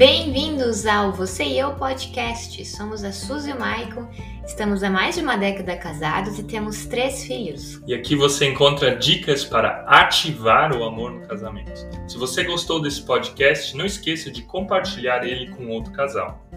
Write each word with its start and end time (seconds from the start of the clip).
Bem-vindos 0.00 0.86
ao 0.86 1.12
Você 1.12 1.44
e 1.44 1.58
Eu 1.58 1.74
Podcast. 1.74 2.64
Somos 2.64 3.04
a 3.04 3.12
Suzy 3.12 3.50
e 3.50 3.52
o 3.52 3.60
Maicon, 3.60 4.08
estamos 4.46 4.82
há 4.82 4.88
mais 4.88 5.16
de 5.16 5.20
uma 5.20 5.36
década 5.36 5.76
casados 5.76 6.38
e 6.38 6.42
temos 6.42 6.86
três 6.86 7.22
filhos. 7.24 7.82
E 7.86 7.92
aqui 7.92 8.16
você 8.16 8.46
encontra 8.46 8.96
dicas 8.96 9.44
para 9.44 9.84
ativar 9.86 10.74
o 10.74 10.84
amor 10.84 11.12
no 11.12 11.28
casamento. 11.28 11.86
Se 12.08 12.16
você 12.16 12.44
gostou 12.44 12.80
desse 12.80 13.02
podcast, 13.02 13.76
não 13.76 13.84
esqueça 13.84 14.30
de 14.30 14.40
compartilhar 14.40 15.22
ele 15.22 15.50
com 15.50 15.68
outro 15.68 15.92
casal. 15.92 16.48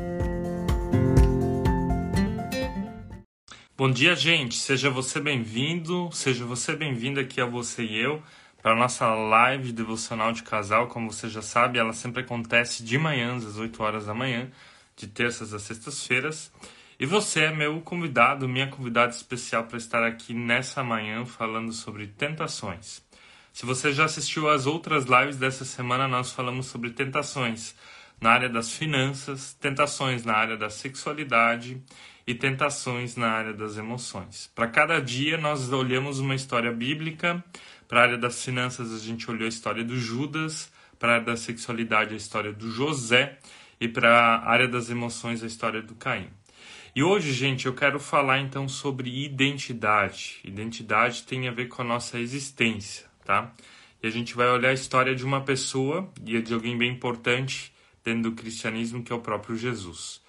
Bom 3.75 3.91
dia, 3.91 4.16
gente. 4.16 4.55
Seja 4.55 4.89
você 4.89 5.20
bem-vindo, 5.20 6.07
seja 6.14 6.46
você 6.46 6.78
bem-vindo 6.78 7.20
aqui 7.20 7.41
a 7.41 7.46
Você 7.46 7.84
e 7.84 8.00
Eu 8.00 8.23
para 8.64 8.77
nossa 8.77 9.14
live 9.14 9.73
devocional 9.73 10.32
de 10.32 10.41
casal. 10.41 10.88
Como 10.88 11.11
você 11.11 11.27
já 11.27 11.41
sabe, 11.41 11.77
ela 11.77 11.92
sempre 11.92 12.21
acontece 12.21 12.82
de 12.82 12.97
manhã, 12.97 13.36
às 13.36 13.57
8 13.57 13.83
horas 13.83 14.06
da 14.06 14.14
manhã, 14.14 14.50
de 14.96 15.06
terças 15.06 15.54
a 15.54 15.60
sextas-feiras. 15.60 16.50
E 16.97 17.06
você 17.06 17.42
é 17.42 17.54
meu 17.54 17.82
convidado, 17.82 18.47
minha 18.47 18.68
convidada 18.68 19.11
especial 19.11 19.65
para 19.65 19.78
estar 19.78 20.01
aqui 20.01 20.34
nessa 20.34 20.82
manhã 20.82 21.25
falando 21.25 21.73
sobre 21.73 22.07
tentações. 22.07 23.04
Se 23.51 23.65
você 23.65 23.92
já 23.92 24.06
assistiu 24.06 24.50
às 24.50 24.65
outras 24.65 25.04
lives 25.04 25.36
dessa 25.36 25.65
semana, 25.65 26.07
nós 26.07 26.32
falamos 26.32 26.68
sobre 26.68 26.92
tentações 26.92 27.75
na 28.21 28.32
área 28.32 28.48
das 28.48 28.71
finanças, 28.71 29.54
tentações 29.56 30.23
na 30.23 30.36
área 30.36 30.56
da 30.56 30.70
sexualidade 30.70 31.84
e 32.25 32.34
tentações 32.34 33.17
na 33.17 33.28
área 33.28 33.53
das 33.53 33.75
emoções. 33.75 34.50
Para 34.56 34.70
cada 34.70 35.02
dia, 35.02 35.38
nós 35.38 35.70
olhamos 35.73 36.20
uma 36.20 36.34
história 36.34 36.72
bíblica 36.72 37.44
para 37.88 38.00
a 38.00 38.03
área 38.03 38.17
das 38.17 38.44
finanças, 38.44 38.94
a 38.94 39.00
gente 39.00 39.30
olhou 39.30 39.45
a 39.45 39.50
história 39.50 39.83
do 39.83 39.97
Judas. 39.97 40.72
Para 40.97 41.11
a 41.11 41.16
área 41.16 41.25
da 41.25 41.38
sexualidade, 41.38 42.14
a 42.14 42.17
história 42.17 42.53
do 42.53 42.72
José. 42.72 43.38
E 43.80 43.88
para 43.88 44.09
a 44.09 44.50
área 44.50 44.67
das 44.67 44.89
emoções, 44.89 45.44
a 45.44 45.48
história 45.48 45.81
do 45.81 45.95
Caim. 45.95 46.30
E 46.95 47.02
hoje, 47.02 47.34
gente, 47.34 47.66
eu 47.66 47.73
quero 47.73 48.00
falar 48.00 48.39
então 48.39 48.70
sobre 48.70 49.26
identidade. 49.26 50.39
Identidade 50.44 51.23
tem 51.23 51.48
a 51.48 51.52
ver 51.52 51.67
com 51.67 51.81
a 51.81 51.86
nossa 51.86 52.20
existência, 52.20 53.08
tá? 53.26 53.52
E 54.02 54.06
a 54.06 54.11
gente 54.11 54.36
vai 54.36 54.48
olhar 54.48 54.70
a 54.70 54.73
história 54.73 55.16
de 55.16 55.26
uma 55.26 55.42
pessoa 55.42 56.08
e 56.23 56.39
de 56.39 56.54
alguém 56.54 56.78
bem 56.78 56.92
importante 56.92 57.73
dentro 58.04 58.30
do 58.30 58.34
cristianismo, 58.34 59.02
que 59.02 59.11
é 59.11 59.16
o 59.16 59.22
próprio 59.22 59.58
Jesus. 59.58 60.22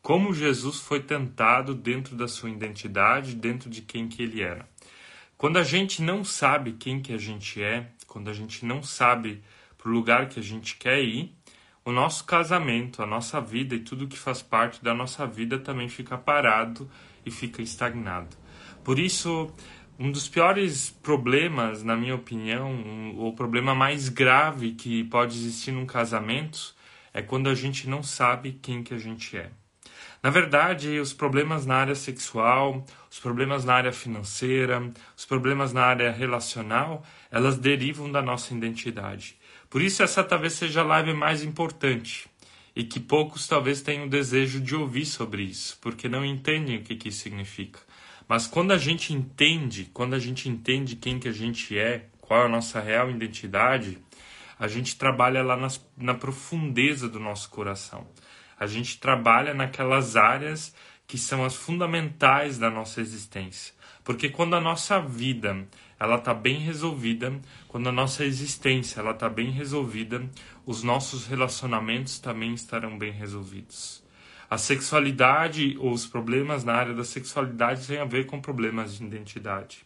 Como 0.00 0.32
Jesus 0.32 0.78
foi 0.80 1.00
tentado 1.00 1.74
dentro 1.74 2.14
da 2.14 2.28
sua 2.28 2.50
identidade, 2.50 3.34
dentro 3.34 3.68
de 3.68 3.82
quem 3.82 4.06
que 4.06 4.22
ele 4.22 4.42
era. 4.42 4.68
Quando 5.42 5.56
a 5.56 5.64
gente 5.64 6.02
não 6.02 6.22
sabe 6.22 6.70
quem 6.74 7.00
que 7.00 7.12
a 7.12 7.18
gente 7.18 7.60
é, 7.60 7.88
quando 8.06 8.30
a 8.30 8.32
gente 8.32 8.64
não 8.64 8.80
sabe 8.80 9.42
para 9.76 9.88
o 9.88 9.92
lugar 9.92 10.28
que 10.28 10.38
a 10.38 10.42
gente 10.42 10.76
quer 10.76 11.02
ir, 11.02 11.34
o 11.84 11.90
nosso 11.90 12.24
casamento, 12.24 13.02
a 13.02 13.06
nossa 13.06 13.40
vida 13.40 13.74
e 13.74 13.80
tudo 13.80 14.06
que 14.06 14.16
faz 14.16 14.40
parte 14.40 14.84
da 14.84 14.94
nossa 14.94 15.26
vida 15.26 15.58
também 15.58 15.88
fica 15.88 16.16
parado 16.16 16.88
e 17.26 17.30
fica 17.32 17.60
estagnado. 17.60 18.36
Por 18.84 19.00
isso, 19.00 19.52
um 19.98 20.12
dos 20.12 20.28
piores 20.28 20.90
problemas, 21.02 21.82
na 21.82 21.96
minha 21.96 22.14
opinião, 22.14 22.70
um, 22.70 23.26
o 23.26 23.32
problema 23.32 23.74
mais 23.74 24.08
grave 24.08 24.74
que 24.74 25.02
pode 25.02 25.36
existir 25.36 25.72
num 25.72 25.86
casamento 25.86 26.72
é 27.12 27.20
quando 27.20 27.48
a 27.48 27.54
gente 27.56 27.88
não 27.88 28.00
sabe 28.00 28.60
quem 28.62 28.84
que 28.84 28.94
a 28.94 28.98
gente 28.98 29.36
é. 29.36 29.50
Na 30.22 30.30
verdade, 30.30 31.00
os 31.00 31.12
problemas 31.12 31.66
na 31.66 31.74
área 31.74 31.96
sexual, 31.96 32.86
os 33.10 33.18
problemas 33.18 33.64
na 33.64 33.74
área 33.74 33.92
financeira, 33.92 34.92
os 35.16 35.24
problemas 35.24 35.72
na 35.72 35.82
área 35.82 36.12
relacional, 36.12 37.04
elas 37.28 37.58
derivam 37.58 38.10
da 38.10 38.22
nossa 38.22 38.54
identidade. 38.54 39.36
Por 39.68 39.82
isso, 39.82 40.02
essa 40.02 40.22
talvez 40.22 40.52
seja 40.52 40.82
a 40.82 40.84
live 40.84 41.12
mais 41.12 41.42
importante 41.42 42.28
e 42.74 42.84
que 42.84 43.00
poucos 43.00 43.48
talvez 43.48 43.82
tenham 43.82 44.08
desejo 44.08 44.60
de 44.60 44.76
ouvir 44.76 45.06
sobre 45.06 45.42
isso, 45.42 45.76
porque 45.80 46.08
não 46.08 46.24
entendem 46.24 46.76
o 46.76 46.82
que, 46.82 46.94
que 46.94 47.08
isso 47.08 47.20
significa. 47.20 47.80
Mas 48.28 48.46
quando 48.46 48.70
a 48.70 48.78
gente 48.78 49.12
entende, 49.12 49.90
quando 49.92 50.14
a 50.14 50.18
gente 50.18 50.48
entende 50.48 50.94
quem 50.94 51.18
que 51.18 51.28
a 51.28 51.32
gente 51.32 51.76
é, 51.76 52.06
qual 52.20 52.42
é 52.42 52.46
a 52.46 52.48
nossa 52.48 52.80
real 52.80 53.10
identidade, 53.10 53.98
a 54.58 54.68
gente 54.68 54.96
trabalha 54.96 55.42
lá 55.42 55.56
nas, 55.56 55.84
na 55.96 56.14
profundeza 56.14 57.08
do 57.08 57.18
nosso 57.18 57.50
coração. 57.50 58.06
A 58.62 58.66
gente 58.68 59.00
trabalha 59.00 59.52
naquelas 59.52 60.14
áreas 60.14 60.72
que 61.04 61.18
são 61.18 61.44
as 61.44 61.56
fundamentais 61.56 62.58
da 62.58 62.70
nossa 62.70 63.00
existência. 63.00 63.74
Porque 64.04 64.28
quando 64.28 64.54
a 64.54 64.60
nossa 64.60 65.00
vida 65.00 65.66
ela 65.98 66.14
está 66.14 66.32
bem 66.32 66.60
resolvida, 66.60 67.40
quando 67.66 67.88
a 67.88 67.92
nossa 67.92 68.24
existência 68.24 69.00
ela 69.00 69.10
está 69.10 69.28
bem 69.28 69.50
resolvida, 69.50 70.24
os 70.64 70.84
nossos 70.84 71.26
relacionamentos 71.26 72.20
também 72.20 72.54
estarão 72.54 72.96
bem 72.96 73.10
resolvidos. 73.10 74.00
A 74.48 74.56
sexualidade 74.56 75.76
ou 75.80 75.90
os 75.90 76.06
problemas 76.06 76.62
na 76.62 76.74
área 76.74 76.94
da 76.94 77.02
sexualidade 77.02 77.84
têm 77.84 77.98
a 77.98 78.04
ver 78.04 78.26
com 78.26 78.40
problemas 78.40 78.96
de 78.96 79.04
identidade. 79.04 79.84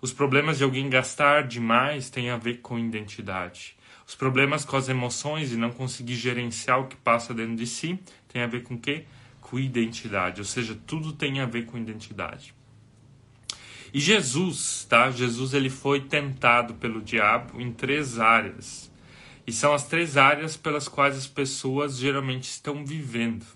Os 0.00 0.12
problemas 0.12 0.58
de 0.58 0.62
alguém 0.62 0.88
gastar 0.88 1.48
demais 1.48 2.10
têm 2.10 2.30
a 2.30 2.36
ver 2.36 2.58
com 2.58 2.78
identidade. 2.78 3.76
Os 4.06 4.14
problemas 4.14 4.64
com 4.64 4.76
as 4.76 4.88
emoções 4.88 5.52
e 5.52 5.56
não 5.56 5.70
conseguir 5.70 6.14
gerenciar 6.14 6.80
o 6.80 6.86
que 6.86 6.96
passa 6.96 7.32
dentro 7.32 7.56
de 7.56 7.66
si 7.66 7.98
tem 8.28 8.42
a 8.42 8.46
ver 8.46 8.62
com 8.62 8.74
o 8.74 8.78
quê? 8.78 9.04
Com 9.40 9.58
identidade, 9.58 10.40
ou 10.40 10.44
seja, 10.44 10.78
tudo 10.86 11.12
tem 11.12 11.40
a 11.40 11.46
ver 11.46 11.66
com 11.66 11.78
identidade. 11.78 12.54
E 13.92 14.00
Jesus, 14.00 14.84
tá? 14.88 15.10
Jesus 15.10 15.54
ele 15.54 15.70
foi 15.70 16.00
tentado 16.00 16.74
pelo 16.74 17.00
diabo 17.00 17.60
em 17.60 17.72
três 17.72 18.18
áreas. 18.18 18.90
E 19.46 19.52
são 19.52 19.72
as 19.72 19.86
três 19.86 20.16
áreas 20.16 20.56
pelas 20.56 20.88
quais 20.88 21.16
as 21.16 21.26
pessoas 21.28 21.96
geralmente 21.96 22.44
estão 22.44 22.84
vivendo, 22.84 23.46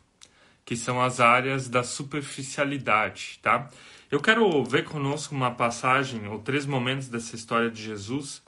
que 0.64 0.76
são 0.76 1.03
as 1.03 1.19
áreas 1.19 1.69
da 1.69 1.82
superficialidade, 1.82 3.41
tá? 3.42 3.69
Eu 4.10 4.20
quero 4.20 4.62
ver 4.64 4.84
conosco 4.84 5.34
uma 5.34 5.50
passagem 5.50 6.28
ou 6.28 6.38
três 6.38 6.64
momentos 6.64 7.08
dessa 7.08 7.34
história 7.34 7.70
de 7.70 7.82
Jesus 7.82 8.41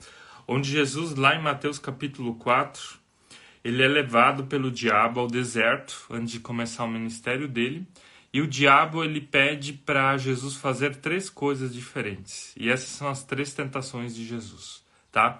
onde 0.51 0.69
Jesus, 0.69 1.15
lá 1.15 1.33
em 1.33 1.41
Mateus 1.41 1.79
capítulo 1.79 2.35
4, 2.35 2.99
ele 3.63 3.81
é 3.81 3.87
levado 3.87 4.43
pelo 4.47 4.69
diabo 4.69 5.21
ao 5.21 5.27
deserto 5.27 6.05
antes 6.09 6.33
de 6.33 6.41
começar 6.41 6.83
o 6.83 6.89
ministério 6.89 7.47
dele. 7.47 7.87
E 8.33 8.41
o 8.41 8.47
diabo 8.47 9.01
ele 9.01 9.21
pede 9.21 9.71
para 9.71 10.17
Jesus 10.17 10.55
fazer 10.57 10.97
três 10.97 11.29
coisas 11.29 11.73
diferentes. 11.73 12.53
E 12.57 12.69
essas 12.69 12.89
são 12.89 13.07
as 13.07 13.23
três 13.23 13.53
tentações 13.53 14.13
de 14.13 14.25
Jesus, 14.25 14.83
tá? 15.09 15.39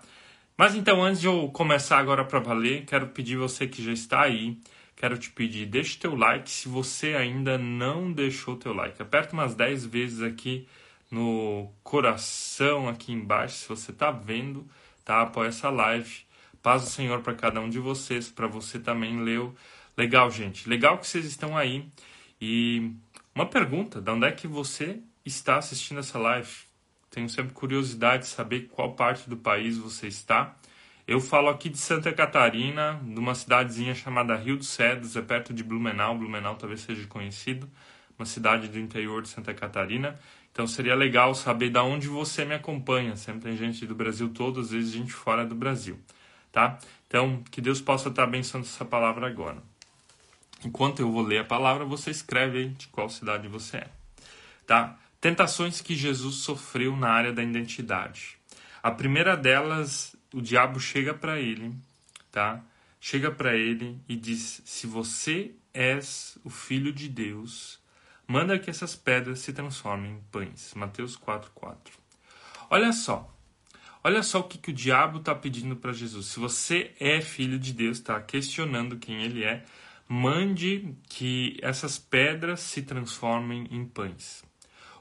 Mas 0.57 0.75
então, 0.75 1.03
antes 1.03 1.19
de 1.19 1.27
eu 1.27 1.49
começar 1.49 1.97
agora 1.97 2.23
para 2.23 2.39
valer, 2.39 2.85
quero 2.85 3.07
pedir 3.07 3.35
você 3.35 3.67
que 3.67 3.83
já 3.83 3.91
está 3.91 4.21
aí, 4.21 4.57
quero 4.95 5.17
te 5.17 5.29
pedir, 5.29 5.65
deixe 5.65 5.97
teu 5.97 6.15
like 6.15 6.49
se 6.49 6.69
você 6.69 7.15
ainda 7.15 7.57
não 7.57 8.13
deixou 8.13 8.55
teu 8.55 8.73
like. 8.73 9.01
Aperta 9.01 9.33
umas 9.33 9.55
10 9.55 9.85
vezes 9.87 10.21
aqui 10.21 10.67
no 11.09 11.69
coração 11.83 12.87
aqui 12.87 13.11
embaixo 13.11 13.55
se 13.57 13.67
você 13.67 13.91
está 13.91 14.09
vendo 14.09 14.65
tá? 15.03 15.21
Apoia 15.21 15.49
essa 15.49 15.69
live. 15.69 16.25
Paz 16.61 16.83
do 16.83 16.89
Senhor 16.89 17.21
para 17.21 17.33
cada 17.33 17.59
um 17.59 17.69
de 17.69 17.79
vocês, 17.79 18.29
para 18.29 18.47
você 18.47 18.79
também 18.79 19.19
leu. 19.21 19.55
Legal, 19.97 20.29
gente. 20.29 20.69
Legal 20.69 20.97
que 20.97 21.07
vocês 21.07 21.25
estão 21.25 21.57
aí. 21.57 21.89
E 22.39 22.91
uma 23.33 23.45
pergunta, 23.45 24.01
de 24.01 24.11
onde 24.11 24.27
é 24.27 24.31
que 24.31 24.47
você 24.47 24.99
está 25.25 25.57
assistindo 25.57 25.99
essa 25.99 26.19
live? 26.19 26.49
Tenho 27.09 27.27
sempre 27.29 27.53
curiosidade 27.53 28.23
de 28.23 28.29
saber 28.29 28.69
qual 28.71 28.93
parte 28.93 29.29
do 29.29 29.35
país 29.35 29.77
você 29.77 30.07
está. 30.07 30.55
Eu 31.07 31.19
falo 31.19 31.49
aqui 31.49 31.67
de 31.67 31.77
Santa 31.77 32.13
Catarina, 32.13 33.01
de 33.03 33.19
uma 33.19 33.35
cidadezinha 33.35 33.93
chamada 33.93 34.35
Rio 34.35 34.55
dos 34.55 34.69
Cedros, 34.69 35.15
é 35.15 35.21
perto 35.21 35.53
de 35.53 35.63
Blumenau. 35.63 36.17
Blumenau 36.17 36.55
talvez 36.55 36.81
seja 36.81 37.05
conhecido, 37.07 37.69
uma 38.17 38.25
cidade 38.25 38.67
do 38.67 38.79
interior 38.79 39.21
de 39.21 39.27
Santa 39.27 39.53
Catarina. 39.53 40.17
Então 40.51 40.67
seria 40.67 40.95
legal 40.95 41.33
saber 41.33 41.69
da 41.69 41.83
onde 41.83 42.07
você 42.07 42.43
me 42.43 42.53
acompanha. 42.53 43.15
Sempre 43.15 43.41
tem 43.41 43.57
gente 43.57 43.85
do 43.85 43.95
Brasil 43.95 44.29
todo, 44.29 44.59
às 44.59 44.71
vezes 44.71 44.91
gente 44.91 45.13
fora 45.13 45.45
do 45.45 45.55
Brasil, 45.55 45.99
tá? 46.51 46.77
Então 47.07 47.43
que 47.49 47.61
Deus 47.61 47.81
possa 47.81 48.09
estar 48.09 48.23
abençoando 48.23 48.65
essa 48.65 48.85
palavra 48.85 49.27
agora. 49.27 49.61
Enquanto 50.63 50.99
eu 50.99 51.11
vou 51.11 51.23
ler 51.23 51.39
a 51.39 51.43
palavra, 51.43 51.85
você 51.85 52.11
escreve 52.11 52.59
aí 52.59 52.69
de 52.69 52.87
qual 52.87 53.09
cidade 53.09 53.47
você 53.47 53.77
é, 53.77 53.87
tá? 54.67 54.97
Tentações 55.19 55.81
que 55.81 55.95
Jesus 55.95 56.35
sofreu 56.37 56.95
na 56.95 57.09
área 57.09 57.33
da 57.33 57.43
identidade. 57.43 58.37
A 58.83 58.91
primeira 58.91 59.35
delas, 59.35 60.15
o 60.33 60.41
diabo 60.41 60.79
chega 60.79 61.13
para 61.13 61.39
ele, 61.39 61.73
tá? 62.31 62.61
Chega 62.99 63.31
para 63.31 63.55
ele 63.55 63.99
e 64.07 64.15
diz: 64.15 64.61
"Se 64.65 64.85
você 64.85 65.51
és 65.73 66.37
o 66.43 66.49
filho 66.49 66.91
de 66.91 67.07
Deus, 67.07 67.80
Manda 68.31 68.57
que 68.57 68.69
essas 68.69 68.95
pedras 68.95 69.39
se 69.39 69.51
transformem 69.51 70.13
em 70.13 70.19
pães. 70.31 70.73
Mateus 70.73 71.17
4,4. 71.17 71.75
Olha 72.69 72.93
só. 72.93 73.29
Olha 74.01 74.23
só 74.23 74.39
o 74.39 74.45
que, 74.45 74.57
que 74.57 74.69
o 74.69 74.73
diabo 74.73 75.19
está 75.19 75.35
pedindo 75.35 75.75
para 75.75 75.91
Jesus. 75.91 76.27
Se 76.27 76.39
você 76.39 76.93
é 76.97 77.19
filho 77.19 77.59
de 77.59 77.73
Deus, 77.73 77.97
está 77.97 78.21
questionando 78.21 78.97
quem 78.97 79.21
ele 79.21 79.43
é, 79.43 79.65
mande 80.07 80.95
que 81.09 81.57
essas 81.61 81.99
pedras 81.99 82.61
se 82.61 82.83
transformem 82.83 83.67
em 83.69 83.83
pães. 83.83 84.45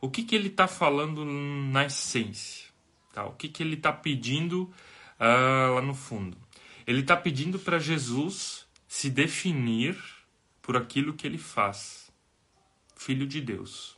O 0.00 0.10
que, 0.10 0.24
que 0.24 0.34
ele 0.34 0.48
está 0.48 0.66
falando 0.66 1.24
na 1.24 1.84
essência? 1.84 2.66
Tá? 3.12 3.26
O 3.26 3.34
que, 3.34 3.48
que 3.48 3.62
ele 3.62 3.76
está 3.76 3.92
pedindo 3.92 4.64
uh, 5.20 5.74
lá 5.76 5.82
no 5.82 5.94
fundo? 5.94 6.36
Ele 6.84 7.02
está 7.02 7.16
pedindo 7.16 7.60
para 7.60 7.78
Jesus 7.78 8.66
se 8.88 9.08
definir 9.08 9.96
por 10.60 10.76
aquilo 10.76 11.14
que 11.14 11.28
ele 11.28 11.38
faz. 11.38 12.09
Filho 13.00 13.26
de 13.26 13.40
Deus. 13.40 13.96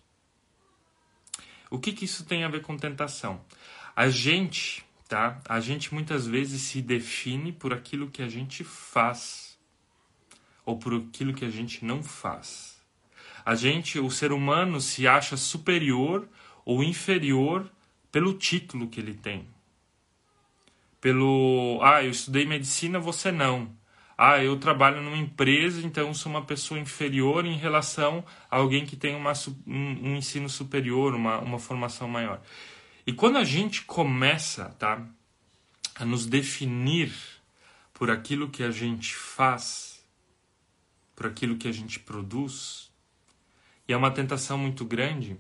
O 1.69 1.77
que, 1.77 1.93
que 1.93 2.05
isso 2.05 2.25
tem 2.25 2.45
a 2.45 2.49
ver 2.49 2.63
com 2.63 2.77
tentação? 2.77 3.45
A 3.97 4.09
gente, 4.09 4.85
tá? 5.09 5.41
A 5.49 5.59
gente 5.59 5.93
muitas 5.93 6.25
vezes 6.25 6.63
se 6.63 6.81
define 6.81 7.51
por 7.51 7.73
aquilo 7.73 8.09
que 8.09 8.23
a 8.23 8.29
gente 8.29 8.63
faz 8.63 9.59
ou 10.65 10.79
por 10.79 10.95
aquilo 10.95 11.35
que 11.35 11.45
a 11.45 11.51
gente 11.51 11.85
não 11.85 12.01
faz. 12.01 12.81
A 13.45 13.57
gente, 13.57 13.99
o 13.99 14.09
ser 14.09 14.31
humano, 14.31 14.81
se 14.81 15.09
acha 15.09 15.37
superior 15.37 16.29
ou 16.65 16.81
inferior 16.85 17.69
pelo 18.13 18.35
título 18.35 18.87
que 18.87 19.01
ele 19.01 19.15
tem. 19.15 19.49
Pelo, 21.01 21.81
ah, 21.83 22.05
eu 22.05 22.11
estudei 22.13 22.47
medicina, 22.47 23.01
você 23.01 23.33
não. 23.33 23.77
Ah, 24.25 24.41
eu 24.41 24.57
trabalho 24.57 25.03
numa 25.03 25.17
empresa, 25.17 25.85
então 25.85 26.15
sou 26.15 26.31
uma 26.31 26.45
pessoa 26.45 26.79
inferior 26.79 27.45
em 27.45 27.57
relação 27.57 28.25
a 28.49 28.59
alguém 28.59 28.87
que 28.87 28.95
tem 28.95 29.17
uma, 29.17 29.33
um, 29.67 30.11
um 30.11 30.17
ensino 30.17 30.49
superior, 30.49 31.13
uma, 31.13 31.41
uma 31.41 31.59
formação 31.59 32.07
maior. 32.07 32.41
E 33.05 33.13
quando 33.13 33.37
a 33.39 33.43
gente 33.43 33.83
começa 33.83 34.67
tá, 34.79 35.05
a 35.97 36.05
nos 36.05 36.25
definir 36.25 37.13
por 37.93 38.13
aquilo 38.13 38.49
que 38.49 38.63
a 38.63 38.71
gente 38.71 39.13
faz, 39.13 40.07
por 41.17 41.27
aquilo 41.27 41.57
que 41.57 41.67
a 41.67 41.73
gente 41.73 41.99
produz, 41.99 42.93
e 43.89 43.93
é 43.93 43.97
uma 43.97 44.13
tentação 44.13 44.57
muito 44.57 44.85
grande, 44.85 45.37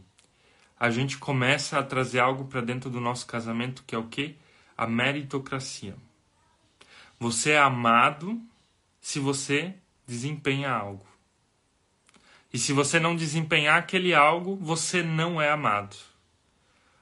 a 0.76 0.90
gente 0.90 1.18
começa 1.18 1.78
a 1.78 1.84
trazer 1.84 2.18
algo 2.18 2.46
para 2.46 2.60
dentro 2.60 2.90
do 2.90 3.00
nosso 3.00 3.28
casamento 3.28 3.84
que 3.86 3.94
é 3.94 3.98
o 3.98 4.08
quê? 4.08 4.34
A 4.76 4.88
meritocracia. 4.88 5.94
Você 7.20 7.52
é 7.52 7.60
amado 7.60 8.44
se 9.02 9.18
você 9.18 9.74
desempenha 10.06 10.70
algo. 10.70 11.04
E 12.52 12.58
se 12.58 12.72
você 12.72 13.00
não 13.00 13.16
desempenhar 13.16 13.76
aquele 13.76 14.14
algo, 14.14 14.56
você 14.56 15.02
não 15.02 15.42
é 15.42 15.50
amado. 15.50 15.96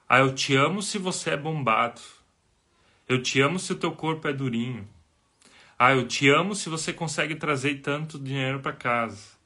Ah, 0.08 0.20
eu 0.20 0.34
te 0.34 0.56
amo 0.56 0.82
se 0.82 0.96
você 0.96 1.30
é 1.30 1.36
bombado. 1.36 2.00
Eu 3.06 3.22
te 3.22 3.40
amo 3.40 3.58
se 3.58 3.72
o 3.72 3.76
teu 3.76 3.92
corpo 3.92 4.26
é 4.26 4.32
durinho. 4.32 4.88
Ah, 5.78 5.92
eu 5.92 6.06
te 6.08 6.28
amo 6.28 6.54
se 6.54 6.68
você 6.68 6.92
consegue 6.92 7.34
trazer 7.34 7.80
tanto 7.80 8.18
dinheiro 8.18 8.60
para 8.60 8.72
casa. 8.72 9.38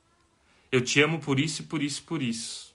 Eu 0.70 0.80
te 0.80 1.02
amo 1.02 1.18
por 1.18 1.40
isso 1.40 1.62
e 1.62 1.64
por 1.64 1.82
isso 1.82 2.00
e 2.02 2.04
por 2.04 2.22
isso. 2.22 2.74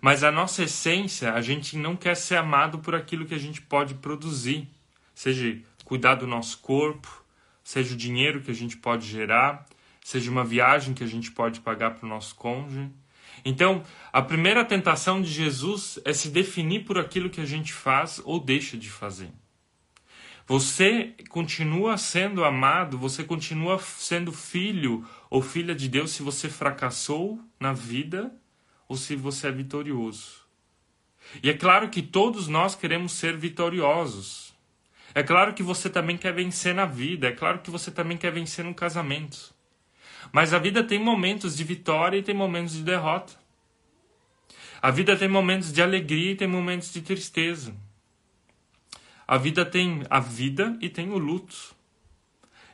Mas 0.00 0.24
a 0.24 0.32
nossa 0.32 0.62
essência, 0.62 1.34
a 1.34 1.40
gente 1.40 1.76
não 1.76 1.96
quer 1.96 2.14
ser 2.14 2.36
amado 2.36 2.78
por 2.78 2.94
aquilo 2.94 3.26
que 3.26 3.34
a 3.34 3.38
gente 3.38 3.60
pode 3.60 3.94
produzir, 3.94 4.68
seja 5.14 5.60
cuidar 5.84 6.14
do 6.14 6.26
nosso 6.26 6.58
corpo, 6.58 7.23
seja 7.64 7.94
o 7.94 7.96
dinheiro 7.96 8.42
que 8.42 8.50
a 8.50 8.54
gente 8.54 8.76
pode 8.76 9.06
gerar, 9.06 9.66
seja 10.04 10.30
uma 10.30 10.44
viagem 10.44 10.92
que 10.92 11.02
a 11.02 11.06
gente 11.06 11.32
pode 11.32 11.60
pagar 11.60 11.92
para 11.92 12.04
o 12.04 12.08
nosso 12.08 12.34
cônjuge. 12.34 12.90
Então, 13.44 13.82
a 14.12 14.22
primeira 14.22 14.64
tentação 14.64 15.20
de 15.20 15.28
Jesus 15.28 15.98
é 16.04 16.12
se 16.12 16.28
definir 16.28 16.84
por 16.84 16.98
aquilo 16.98 17.30
que 17.30 17.40
a 17.40 17.46
gente 17.46 17.72
faz 17.72 18.20
ou 18.24 18.38
deixa 18.38 18.76
de 18.76 18.90
fazer. 18.90 19.30
Você 20.46 21.14
continua 21.30 21.96
sendo 21.96 22.44
amado, 22.44 22.98
você 22.98 23.24
continua 23.24 23.78
sendo 23.78 24.30
filho 24.30 25.06
ou 25.30 25.40
filha 25.40 25.74
de 25.74 25.88
Deus 25.88 26.10
se 26.10 26.22
você 26.22 26.50
fracassou 26.50 27.40
na 27.58 27.72
vida 27.72 28.30
ou 28.86 28.94
se 28.96 29.16
você 29.16 29.48
é 29.48 29.52
vitorioso. 29.52 30.44
E 31.42 31.48
é 31.48 31.54
claro 31.54 31.88
que 31.88 32.02
todos 32.02 32.46
nós 32.46 32.74
queremos 32.74 33.12
ser 33.12 33.38
vitoriosos. 33.38 34.43
É 35.14 35.22
claro 35.22 35.54
que 35.54 35.62
você 35.62 35.88
também 35.88 36.16
quer 36.16 36.32
vencer 36.32 36.74
na 36.74 36.86
vida, 36.86 37.28
é 37.28 37.32
claro 37.32 37.60
que 37.60 37.70
você 37.70 37.90
também 37.90 38.16
quer 38.16 38.32
vencer 38.32 38.64
no 38.64 38.74
casamento. 38.74 39.54
Mas 40.32 40.52
a 40.52 40.58
vida 40.58 40.82
tem 40.82 40.98
momentos 40.98 41.56
de 41.56 41.62
vitória 41.62 42.18
e 42.18 42.22
tem 42.22 42.34
momentos 42.34 42.74
de 42.74 42.82
derrota. 42.82 43.32
A 44.82 44.90
vida 44.90 45.16
tem 45.16 45.28
momentos 45.28 45.72
de 45.72 45.80
alegria 45.80 46.32
e 46.32 46.36
tem 46.36 46.48
momentos 46.48 46.92
de 46.92 47.00
tristeza. 47.00 47.74
A 49.26 49.38
vida 49.38 49.64
tem 49.64 50.02
a 50.10 50.18
vida 50.20 50.76
e 50.80 50.88
tem 50.88 51.10
o 51.10 51.18
luto. 51.18 51.74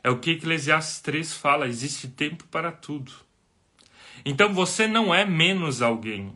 É 0.03 0.09
o 0.09 0.19
que 0.19 0.31
Eclesiastes 0.31 0.99
3 1.01 1.37
fala: 1.37 1.67
existe 1.67 2.07
tempo 2.07 2.45
para 2.47 2.71
tudo. 2.71 3.11
Então 4.25 4.53
você 4.53 4.87
não 4.87 5.13
é 5.13 5.23
menos 5.23 5.81
alguém 5.81 6.33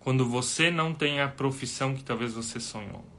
quando 0.00 0.28
você 0.28 0.70
não 0.70 0.92
tem 0.92 1.20
a 1.20 1.28
profissão 1.28 1.94
que 1.94 2.02
talvez 2.02 2.32
você 2.32 2.58
sonhou. 2.58 3.13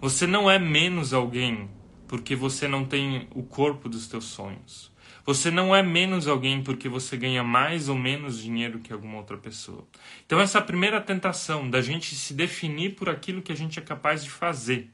Você 0.00 0.26
não 0.26 0.50
é 0.50 0.58
menos 0.58 1.12
alguém 1.12 1.68
porque 2.06 2.36
você 2.36 2.68
não 2.68 2.84
tem 2.84 3.28
o 3.34 3.42
corpo 3.42 3.88
dos 3.88 4.06
teus 4.06 4.26
sonhos. 4.26 4.92
Você 5.26 5.50
não 5.50 5.76
é 5.76 5.82
menos 5.82 6.26
alguém 6.26 6.62
porque 6.62 6.88
você 6.88 7.16
ganha 7.16 7.44
mais 7.44 7.88
ou 7.88 7.96
menos 7.96 8.40
dinheiro 8.40 8.78
que 8.78 8.92
alguma 8.92 9.18
outra 9.18 9.36
pessoa. 9.36 9.86
Então, 10.24 10.40
essa 10.40 10.56
é 10.56 10.60
a 10.60 10.64
primeira 10.64 11.00
tentação 11.00 11.68
da 11.68 11.82
gente 11.82 12.14
se 12.14 12.32
definir 12.32 12.94
por 12.94 13.10
aquilo 13.10 13.42
que 13.42 13.52
a 13.52 13.56
gente 13.56 13.78
é 13.78 13.82
capaz 13.82 14.24
de 14.24 14.30
fazer 14.30 14.90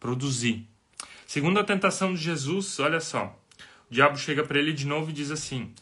produzir. 0.00 0.66
Segunda 1.26 1.62
tentação 1.62 2.12
de 2.12 2.20
Jesus, 2.20 2.80
olha 2.80 3.00
só. 3.00 3.38
O 3.88 3.94
diabo 3.94 4.16
chega 4.16 4.42
para 4.42 4.58
ele 4.58 4.72
de 4.72 4.86
novo 4.86 5.10
e 5.10 5.12
diz 5.12 5.30
assim: 5.30 5.72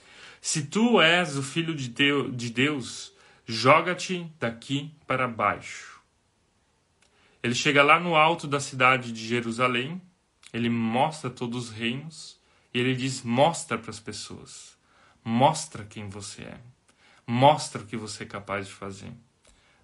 Se 0.42 0.66
tu 0.66 1.00
és 1.00 1.38
o 1.38 1.42
filho 1.42 1.74
de 1.74 2.50
Deus, 2.50 3.14
joga-te 3.46 4.30
daqui 4.38 4.90
para 5.06 5.26
baixo. 5.26 5.97
Ele 7.42 7.54
chega 7.54 7.82
lá 7.82 8.00
no 8.00 8.16
alto 8.16 8.46
da 8.46 8.60
cidade 8.60 9.12
de 9.12 9.26
Jerusalém, 9.26 10.00
ele 10.52 10.68
mostra 10.68 11.30
todos 11.30 11.68
os 11.68 11.70
reinos 11.70 12.40
e 12.72 12.80
ele 12.80 12.94
diz: 12.94 13.22
Mostra 13.22 13.78
para 13.78 13.90
as 13.90 14.00
pessoas, 14.00 14.76
mostra 15.24 15.84
quem 15.84 16.08
você 16.08 16.42
é, 16.42 16.60
mostra 17.26 17.82
o 17.82 17.86
que 17.86 17.96
você 17.96 18.24
é 18.24 18.26
capaz 18.26 18.66
de 18.66 18.72
fazer. 18.72 19.12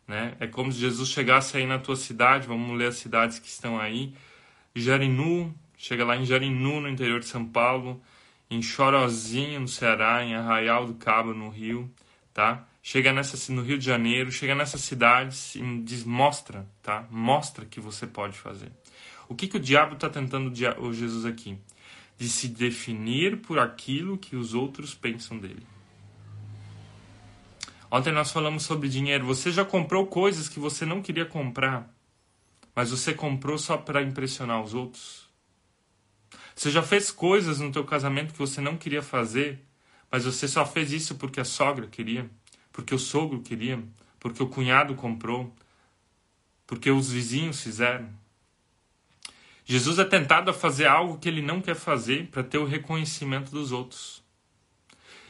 Né? 0.07 0.35
É 0.41 0.47
como 0.47 0.73
se 0.73 0.79
Jesus 0.79 1.09
chegasse 1.09 1.57
aí 1.57 1.67
na 1.67 1.79
tua 1.79 1.97
cidade, 1.97 2.47
vamos 2.47 2.77
ler 2.77 2.89
as 2.89 2.97
cidades 2.97 3.39
que 3.39 3.49
estão 3.49 3.79
aí. 3.79 4.15
Jarinu, 4.75 5.55
chega 5.77 6.05
lá 6.05 6.17
em 6.17 6.25
Jarinu, 6.25 6.81
no 6.81 6.89
interior 6.89 7.21
de 7.21 7.27
São 7.27 7.45
Paulo, 7.45 8.03
em 8.51 8.61
Chorozinho, 8.61 9.61
no 9.61 9.69
Ceará, 9.69 10.23
em 10.25 10.35
Arraial 10.35 10.87
do 10.87 10.95
Cabo, 10.95 11.33
no 11.33 11.49
Rio, 11.49 11.91
tá? 12.33 12.67
Chega 12.87 13.15
nessa, 13.15 13.51
no 13.51 13.63
Rio 13.63 13.79
de 13.79 13.87
Janeiro, 13.87 14.31
chega 14.31 14.55
nessas 14.55 14.83
cidades 14.83 15.55
e 15.55 15.81
diz, 15.81 16.05
mostra, 16.05 16.69
tá? 16.83 17.09
Mostra 17.11 17.65
que 17.65 17.81
você 17.81 18.07
pode 18.07 18.37
fazer. 18.37 18.71
O 19.27 19.35
que, 19.35 19.49
que 19.49 19.57
o 19.57 19.61
diabo 19.61 19.95
está 19.95 20.11
tentando, 20.11 20.53
o 20.79 20.93
Jesus 20.93 21.25
aqui? 21.25 21.59
De 22.19 22.29
se 22.29 22.47
definir 22.47 23.39
por 23.39 23.59
aquilo 23.59 24.19
que 24.19 24.37
os 24.37 24.53
outros 24.53 24.95
pensam 24.95 25.39
dele. 25.39 25.67
Ontem 27.91 28.13
nós 28.13 28.31
falamos 28.31 28.65
sobre 28.65 28.87
dinheiro. 28.91 29.25
Você 29.25 29.51
já 29.51 29.65
comprou 29.65 30.07
coisas 30.07 30.47
que 30.47 30.61
você 30.61 30.85
não 30.85 31.01
queria 31.01 31.25
comprar, 31.25 31.91
mas 32.77 32.91
você 32.91 33.15
comprou 33.15 33.57
só 33.57 33.79
para 33.79 34.03
impressionar 34.03 34.63
os 34.63 34.75
outros? 34.75 35.27
Você 36.55 36.71
já 36.71 36.83
fez 36.83 37.11
coisas 37.11 37.61
no 37.61 37.73
teu 37.73 37.85
casamento 37.85 38.35
que 38.35 38.39
você 38.39 38.61
não 38.61 38.77
queria 38.77 39.01
fazer, 39.01 39.65
mas 40.11 40.27
você 40.27 40.47
só 40.47 40.67
fez 40.67 40.93
isso 40.93 41.15
porque 41.15 41.41
a 41.41 41.47
sogra 41.47 41.87
queria, 41.87 42.29
porque 42.75 42.93
o 42.93 42.99
sogro 42.99 43.41
queria, 43.41 43.81
porque 44.19 44.43
o 44.43 44.49
cunhado 44.49 44.97
comprou, 44.97 45.55
porque 46.67 46.91
os 46.91 47.09
vizinhos 47.09 47.63
fizeram? 47.63 48.11
Jesus 49.65 50.01
é 50.01 50.05
tentado 50.05 50.51
a 50.51 50.53
fazer 50.53 50.87
algo 50.87 51.17
que 51.19 51.29
ele 51.29 51.41
não 51.41 51.61
quer 51.61 51.77
fazer 51.77 52.27
para 52.27 52.43
ter 52.43 52.59
o 52.59 52.67
reconhecimento 52.67 53.53
dos 53.53 53.71
outros. 53.71 54.23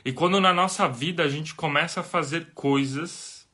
E 0.03 0.11
quando 0.11 0.41
na 0.41 0.55
nossa 0.55 0.89
vida 0.89 1.23
a 1.23 1.29
gente 1.29 1.55
começa 1.55 2.01
a 2.01 2.03
fazer 2.03 2.51
coisas, 2.55 3.47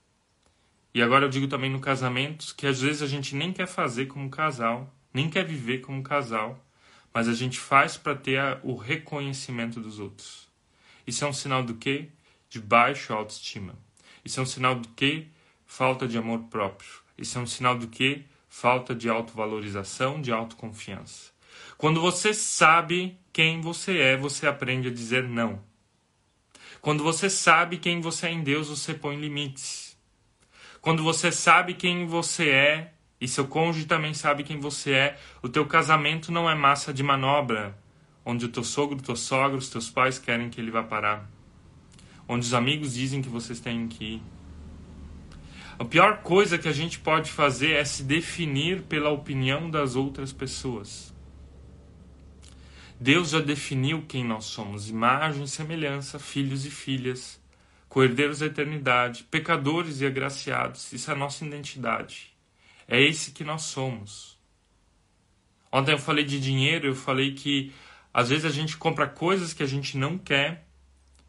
e 0.95 1.03
agora 1.03 1.25
eu 1.25 1.29
digo 1.29 1.49
também 1.49 1.69
no 1.69 1.81
casamento, 1.81 2.55
que 2.55 2.69
às 2.69 2.81
vezes 2.81 3.03
a 3.03 3.09
gente 3.09 3.35
nem 3.35 3.53
quer 3.53 3.67
fazer 3.67 4.07
como 4.07 4.31
casal, 4.31 4.89
nem 5.13 5.29
quer 5.29 5.45
viver 5.45 5.81
como 5.81 6.01
casal, 6.03 6.65
mas 7.13 7.27
a 7.27 7.35
gente 7.35 7.59
faz 7.59 7.97
para 7.97 8.15
ter 8.15 8.41
o 8.63 8.77
reconhecimento 8.77 9.81
dos 9.81 9.99
outros. 9.99 10.49
Isso 11.05 11.25
é 11.25 11.29
um 11.29 11.33
sinal 11.33 11.65
do 11.65 11.75
quê? 11.75 12.09
De 12.51 12.61
baixa 12.61 13.15
autoestima. 13.15 13.79
Isso 14.25 14.41
é 14.41 14.43
um 14.43 14.47
sinal 14.47 14.75
do 14.75 14.89
quê? 14.89 15.29
Falta 15.65 16.07
de 16.07 16.19
amor 16.19 16.41
próprio. 16.51 16.91
Isso 17.17 17.39
é 17.39 17.41
um 17.41 17.47
sinal 17.47 17.79
do 17.79 17.87
quê? 17.87 18.25
Falta 18.49 18.93
de 18.93 19.09
autovalorização, 19.09 20.21
de 20.21 20.33
autoconfiança. 20.33 21.31
Quando 21.79 22.01
você 22.01 22.35
sabe 22.35 23.17
quem 23.33 23.61
você 23.61 23.99
é, 23.99 24.17
você 24.17 24.49
aprende 24.49 24.89
a 24.89 24.93
dizer 24.93 25.29
não. 25.29 25.63
Quando 26.81 27.05
você 27.05 27.31
sabe 27.31 27.79
quem 27.79 28.01
você 28.01 28.27
é 28.27 28.33
em 28.33 28.43
Deus, 28.43 28.69
você 28.69 28.95
põe 28.95 29.15
limites. 29.15 29.97
Quando 30.81 31.05
você 31.05 31.31
sabe 31.31 31.75
quem 31.75 32.05
você 32.05 32.51
é 32.51 32.95
e 33.21 33.29
seu 33.29 33.47
cônjuge 33.47 33.87
também 33.87 34.13
sabe 34.13 34.43
quem 34.43 34.59
você 34.59 34.93
é, 34.93 35.19
o 35.41 35.49
teu 35.49 35.65
casamento 35.67 36.33
não 36.33 36.51
é 36.51 36.55
massa 36.55 36.93
de 36.93 37.03
manobra, 37.03 37.79
onde 38.25 38.47
o 38.47 38.49
teu 38.49 38.65
sogro, 38.65 39.01
tua 39.01 39.15
sogra, 39.15 39.57
os 39.57 39.69
teus 39.69 39.89
pais 39.89 40.19
querem 40.19 40.51
que 40.51 40.61
ele 40.61 40.71
vá 40.71 40.83
parar. 40.83 41.31
Onde 42.33 42.47
os 42.47 42.55
amigos 42.55 42.95
dizem 42.95 43.21
que 43.21 43.29
vocês 43.29 43.59
têm 43.59 43.89
que 43.89 44.05
ir. 44.05 44.23
A 45.77 45.85
pior 45.85 46.19
coisa 46.19 46.57
que 46.57 46.69
a 46.69 46.73
gente 46.73 47.01
pode 47.01 47.29
fazer 47.29 47.73
é 47.73 47.85
se 47.85 48.05
definir 48.05 48.83
pela 48.83 49.11
opinião 49.11 49.69
das 49.69 49.97
outras 49.97 50.33
pessoas. 50.33 51.13
Deus 53.01 53.31
já 53.31 53.41
definiu 53.41 54.03
quem 54.07 54.25
nós 54.25 54.45
somos: 54.45 54.89
imagem 54.89 55.45
semelhança, 55.49 56.21
filhos 56.21 56.65
e 56.65 56.71
filhas, 56.71 57.43
coerdeiros 57.89 58.39
da 58.39 58.47
eternidade, 58.47 59.25
pecadores 59.29 60.01
e 60.01 60.07
agraciados. 60.07 60.93
Isso 60.93 61.11
é 61.11 61.15
a 61.15 61.17
nossa 61.17 61.45
identidade. 61.45 62.33
É 62.87 63.03
esse 63.03 63.33
que 63.33 63.43
nós 63.43 63.63
somos. 63.63 64.39
Ontem 65.73 65.91
eu 65.91 65.99
falei 65.99 66.25
de 66.25 66.39
dinheiro, 66.39 66.87
eu 66.87 66.95
falei 66.95 67.35
que 67.35 67.73
às 68.15 68.29
vezes 68.29 68.45
a 68.45 68.51
gente 68.51 68.77
compra 68.77 69.09
coisas 69.09 69.53
que 69.53 69.65
a 69.65 69.67
gente 69.67 69.99
não 69.99 70.17
quer 70.17 70.70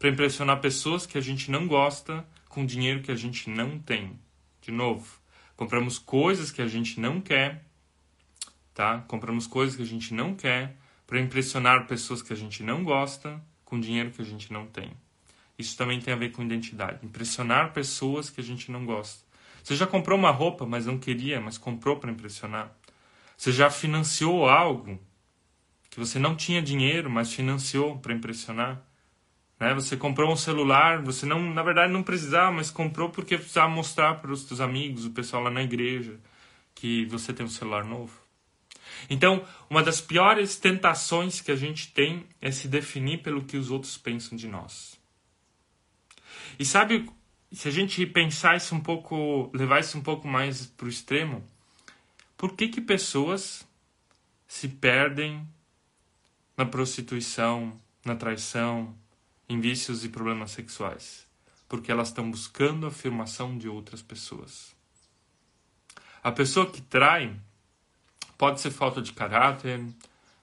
para 0.02 0.10
impressionar 0.10 0.60
pessoas 0.60 1.06
que 1.06 1.16
a 1.16 1.20
gente 1.20 1.48
não 1.48 1.68
gosta 1.68 2.26
com 2.48 2.66
dinheiro 2.66 3.02
que 3.02 3.12
a 3.12 3.14
gente 3.14 3.48
não 3.48 3.78
tem. 3.78 4.18
De 4.60 4.72
novo, 4.72 5.06
compramos 5.56 5.96
coisas 5.96 6.50
que 6.50 6.60
a 6.60 6.66
gente 6.66 6.98
não 6.98 7.20
quer, 7.20 7.64
tá? 8.74 8.98
Compramos 9.06 9.46
coisas 9.46 9.76
que 9.76 9.82
a 9.82 9.86
gente 9.86 10.12
não 10.12 10.34
quer 10.34 10.76
para 11.06 11.20
impressionar 11.20 11.86
pessoas 11.86 12.20
que 12.20 12.32
a 12.32 12.36
gente 12.36 12.64
não 12.64 12.82
gosta 12.82 13.40
com 13.64 13.78
dinheiro 13.78 14.10
que 14.10 14.20
a 14.20 14.24
gente 14.24 14.52
não 14.52 14.66
tem. 14.66 14.90
Isso 15.56 15.76
também 15.76 16.00
tem 16.00 16.12
a 16.12 16.16
ver 16.16 16.32
com 16.32 16.42
identidade. 16.42 17.06
Impressionar 17.06 17.72
pessoas 17.72 18.28
que 18.28 18.40
a 18.40 18.44
gente 18.44 18.72
não 18.72 18.84
gosta. 18.84 19.22
Você 19.62 19.76
já 19.76 19.86
comprou 19.86 20.18
uma 20.18 20.32
roupa, 20.32 20.66
mas 20.66 20.84
não 20.84 20.98
queria, 20.98 21.40
mas 21.40 21.56
comprou 21.58 22.00
para 22.00 22.10
impressionar. 22.10 22.76
Você 23.36 23.52
já 23.52 23.70
financiou 23.70 24.48
algo 24.48 24.98
que 25.88 26.00
você 26.00 26.18
não 26.18 26.34
tinha 26.34 26.60
dinheiro, 26.60 27.08
mas 27.08 27.32
financiou 27.32 28.00
para 28.00 28.12
impressionar. 28.12 28.84
Né? 29.62 29.72
Você 29.74 29.96
comprou 29.96 30.32
um 30.32 30.34
celular, 30.34 31.00
você 31.02 31.24
não, 31.24 31.40
na 31.40 31.62
verdade 31.62 31.92
não 31.92 32.02
precisava, 32.02 32.50
mas 32.50 32.68
comprou 32.68 33.10
porque 33.10 33.38
precisava 33.38 33.68
mostrar 33.68 34.16
para 34.16 34.32
os 34.32 34.42
seus 34.42 34.60
amigos, 34.60 35.04
o 35.04 35.12
pessoal 35.12 35.40
lá 35.40 35.52
na 35.52 35.62
igreja, 35.62 36.18
que 36.74 37.04
você 37.06 37.32
tem 37.32 37.46
um 37.46 37.48
celular 37.48 37.84
novo. 37.84 38.20
Então, 39.08 39.46
uma 39.70 39.80
das 39.80 40.00
piores 40.00 40.56
tentações 40.56 41.40
que 41.40 41.52
a 41.52 41.54
gente 41.54 41.92
tem 41.92 42.26
é 42.40 42.50
se 42.50 42.66
definir 42.66 43.22
pelo 43.22 43.44
que 43.44 43.56
os 43.56 43.70
outros 43.70 43.96
pensam 43.96 44.36
de 44.36 44.48
nós. 44.48 44.98
E 46.58 46.64
sabe, 46.64 47.08
se 47.52 47.68
a 47.68 47.70
gente 47.70 48.04
pensar 48.04 48.56
isso 48.56 48.74
um 48.74 48.80
pouco, 48.80 49.48
levar 49.54 49.78
isso 49.78 49.96
um 49.96 50.02
pouco 50.02 50.26
mais 50.26 50.66
para 50.66 50.86
o 50.86 50.88
extremo, 50.88 51.40
por 52.36 52.56
que 52.56 52.66
que 52.66 52.80
pessoas 52.80 53.64
se 54.44 54.66
perdem 54.66 55.46
na 56.56 56.66
prostituição, 56.66 57.80
na 58.04 58.16
traição, 58.16 58.92
em 59.52 59.60
vícios 59.60 60.04
e 60.04 60.08
problemas 60.08 60.50
sexuais? 60.50 61.26
Porque 61.68 61.90
elas 61.90 62.08
estão 62.08 62.30
buscando 62.30 62.86
a 62.86 62.88
afirmação 62.88 63.56
de 63.56 63.68
outras 63.68 64.02
pessoas. 64.02 64.74
A 66.22 66.30
pessoa 66.32 66.70
que 66.70 66.80
trai 66.80 67.36
Pode 68.42 68.60
ser 68.60 68.72
falta 68.72 69.00
de 69.00 69.12
caráter, 69.12 69.80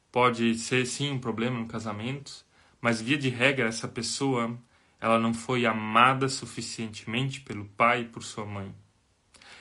pode 0.10 0.56
ser 0.56 0.86
sim 0.86 1.12
um 1.12 1.20
problema 1.20 1.60
no 1.60 1.68
casamento, 1.68 2.46
mas 2.80 3.02
via 3.02 3.18
de 3.18 3.28
regra 3.28 3.68
essa 3.68 3.90
pessoa 3.90 4.58
ela 5.02 5.20
não 5.20 5.34
foi 5.34 5.66
amada 5.66 6.30
suficientemente 6.30 7.42
pelo 7.42 7.66
pai 7.66 8.04
e 8.04 8.06
por 8.06 8.24
sua 8.24 8.46
mãe. 8.46 8.74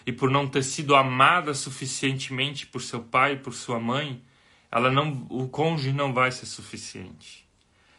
E 0.07 0.13
por 0.13 0.31
não 0.31 0.47
ter 0.47 0.63
sido 0.63 0.95
amada 0.95 1.53
suficientemente 1.53 2.65
por 2.65 2.81
seu 2.81 3.03
pai 3.03 3.39
por 3.39 3.53
sua 3.53 3.81
mãe, 3.81 4.23
ela 4.71 4.89
não, 4.89 5.27
o 5.29 5.49
cônjuge 5.49 5.93
não 5.93 6.15
vai 6.15 6.31
ser 6.31 6.47
suficiente. 6.47 7.45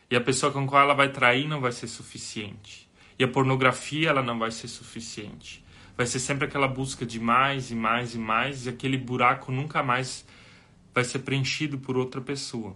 E 0.10 0.16
a 0.16 0.22
pessoa 0.22 0.52
com 0.52 0.66
qual 0.66 0.84
ela 0.84 0.94
vai 0.94 1.10
trair 1.10 1.48
não 1.48 1.62
vai 1.62 1.72
ser 1.72 1.88
suficiente. 1.88 2.90
E 3.18 3.24
a 3.24 3.28
pornografia 3.28 4.10
ela 4.10 4.24
não 4.24 4.40
vai 4.40 4.52
ser 4.52 4.68
suficiente 4.68 5.64
vai 6.00 6.06
ser 6.06 6.22
sempre 6.22 6.46
aquela 6.46 6.66
busca 6.66 7.06
de 7.06 7.20
mais 7.20 7.72
e 7.72 7.76
mais 7.76 8.16
e 8.16 8.18
mais, 8.18 8.66
e 8.66 8.70
aquele 8.70 8.96
buraco 8.96 9.52
nunca 9.52 9.84
mais 9.84 10.26
vai 10.94 11.04
ser 11.04 11.20
preenchido 11.20 11.78
por 11.78 11.98
outra 11.98 12.22
pessoa. 12.22 12.74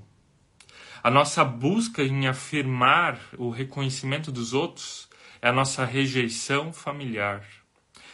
A 1.01 1.09
nossa 1.09 1.41
busca 1.45 2.03
em 2.03 2.27
afirmar 2.27 3.17
o 3.37 3.49
reconhecimento 3.49 4.29
dos 4.29 4.53
outros 4.53 5.07
é 5.41 5.47
a 5.47 5.53
nossa 5.53 5.85
rejeição 5.85 6.73
familiar, 6.73 7.45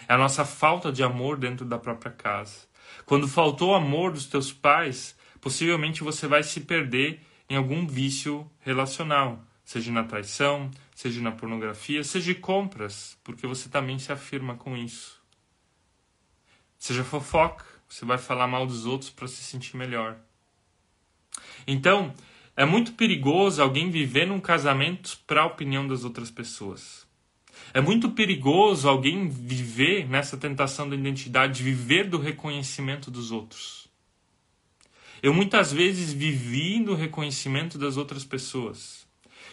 é 0.07 0.13
a 0.13 0.17
nossa 0.17 0.45
falta 0.45 0.91
de 0.91 1.01
amor 1.01 1.37
dentro 1.37 1.65
da 1.65 1.79
própria 1.79 2.11
casa. 2.11 2.67
Quando 3.03 3.27
faltou 3.27 3.71
o 3.71 3.75
amor 3.75 4.11
dos 4.11 4.27
teus 4.27 4.53
pais, 4.53 5.17
possivelmente 5.41 6.03
você 6.03 6.27
vai 6.27 6.43
se 6.43 6.61
perder 6.61 7.19
em 7.49 7.55
algum 7.55 7.87
vício 7.87 8.49
relacional, 8.59 9.43
seja 9.65 9.91
na 9.91 10.03
traição, 10.03 10.69
seja 10.93 11.21
na 11.21 11.31
pornografia, 11.31 12.03
seja 12.03 12.33
de 12.33 12.39
compras, 12.39 13.17
porque 13.23 13.47
você 13.47 13.67
também 13.67 13.97
se 13.97 14.11
afirma 14.11 14.55
com 14.55 14.77
isso. 14.77 15.19
Seja 16.77 17.03
fofoca, 17.03 17.65
você 17.87 18.05
vai 18.05 18.17
falar 18.17 18.47
mal 18.47 18.65
dos 18.67 18.85
outros 18.85 19.09
para 19.09 19.27
se 19.27 19.43
sentir 19.43 19.75
melhor. 19.75 20.17
Então, 21.65 22.13
é 22.55 22.65
muito 22.65 22.93
perigoso 22.93 23.61
alguém 23.61 23.89
viver 23.89 24.27
num 24.27 24.39
casamento 24.39 25.19
para 25.25 25.41
a 25.41 25.45
opinião 25.45 25.87
das 25.87 26.03
outras 26.03 26.29
pessoas. 26.29 27.07
É 27.73 27.81
muito 27.81 28.11
perigoso 28.11 28.87
alguém 28.87 29.27
viver 29.27 30.07
nessa 30.07 30.37
tentação 30.37 30.89
da 30.89 30.95
identidade, 30.95 31.63
viver 31.63 32.07
do 32.07 32.17
reconhecimento 32.17 33.11
dos 33.11 33.31
outros. 33.31 33.88
Eu 35.21 35.33
muitas 35.33 35.71
vezes 35.71 36.13
vivi 36.13 36.79
no 36.79 36.95
reconhecimento 36.95 37.77
das 37.77 37.97
outras 37.97 38.23
pessoas. 38.23 39.07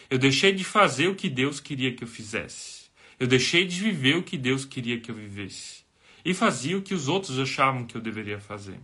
Eu 0.09 0.17
deixei 0.17 0.53
de 0.53 0.63
fazer 0.63 1.07
o 1.07 1.15
que 1.15 1.29
Deus 1.29 1.59
queria 1.59 1.93
que 1.93 2.03
eu 2.03 2.07
fizesse. 2.07 2.89
Eu 3.19 3.27
deixei 3.27 3.65
de 3.65 3.79
viver 3.81 4.15
o 4.15 4.23
que 4.23 4.37
Deus 4.37 4.63
queria 4.63 4.99
que 4.99 5.11
eu 5.11 5.15
vivesse. 5.15 5.83
E 6.23 6.33
fazia 6.33 6.77
o 6.77 6.81
que 6.81 6.93
os 6.93 7.07
outros 7.07 7.37
achavam 7.39 7.85
que 7.85 7.95
eu 7.95 8.01
deveria 8.01 8.39
fazer. 8.39 8.79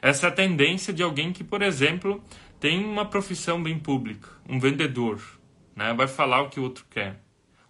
Essa 0.00 0.26
é 0.26 0.28
a 0.30 0.32
tendência 0.32 0.92
de 0.92 1.02
alguém 1.02 1.32
que, 1.32 1.44
por 1.44 1.62
exemplo, 1.62 2.22
tem 2.58 2.84
uma 2.84 3.04
profissão 3.04 3.62
bem 3.62 3.78
pública, 3.78 4.28
um 4.48 4.58
vendedor, 4.58 5.20
né? 5.76 5.92
vai 5.94 6.08
falar 6.08 6.42
o 6.42 6.48
que 6.48 6.58
o 6.58 6.62
outro 6.62 6.86
quer. 6.88 7.20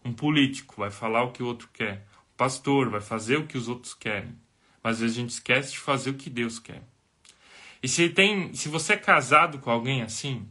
Um 0.04 0.12
político 0.12 0.76
vai 0.78 0.90
falar 0.90 1.24
o 1.24 1.32
que 1.32 1.42
o 1.42 1.46
outro 1.46 1.68
quer. 1.72 2.06
Um 2.32 2.36
pastor 2.36 2.90
vai 2.90 3.00
fazer 3.00 3.36
o 3.36 3.46
que 3.46 3.56
os 3.56 3.68
outros 3.68 3.94
querem. 3.94 4.34
Mas 4.82 4.96
às 4.96 5.00
vezes 5.00 5.16
a 5.16 5.20
gente 5.20 5.30
esquece 5.30 5.72
de 5.72 5.78
fazer 5.78 6.10
o 6.10 6.14
que 6.14 6.28
Deus 6.28 6.58
quer. 6.58 6.82
E 7.82 7.88
se 7.88 8.08
tem, 8.08 8.54
se 8.54 8.68
você 8.68 8.92
é 8.92 8.96
casado 8.96 9.58
com 9.58 9.70
alguém 9.70 10.02
assim, 10.02 10.46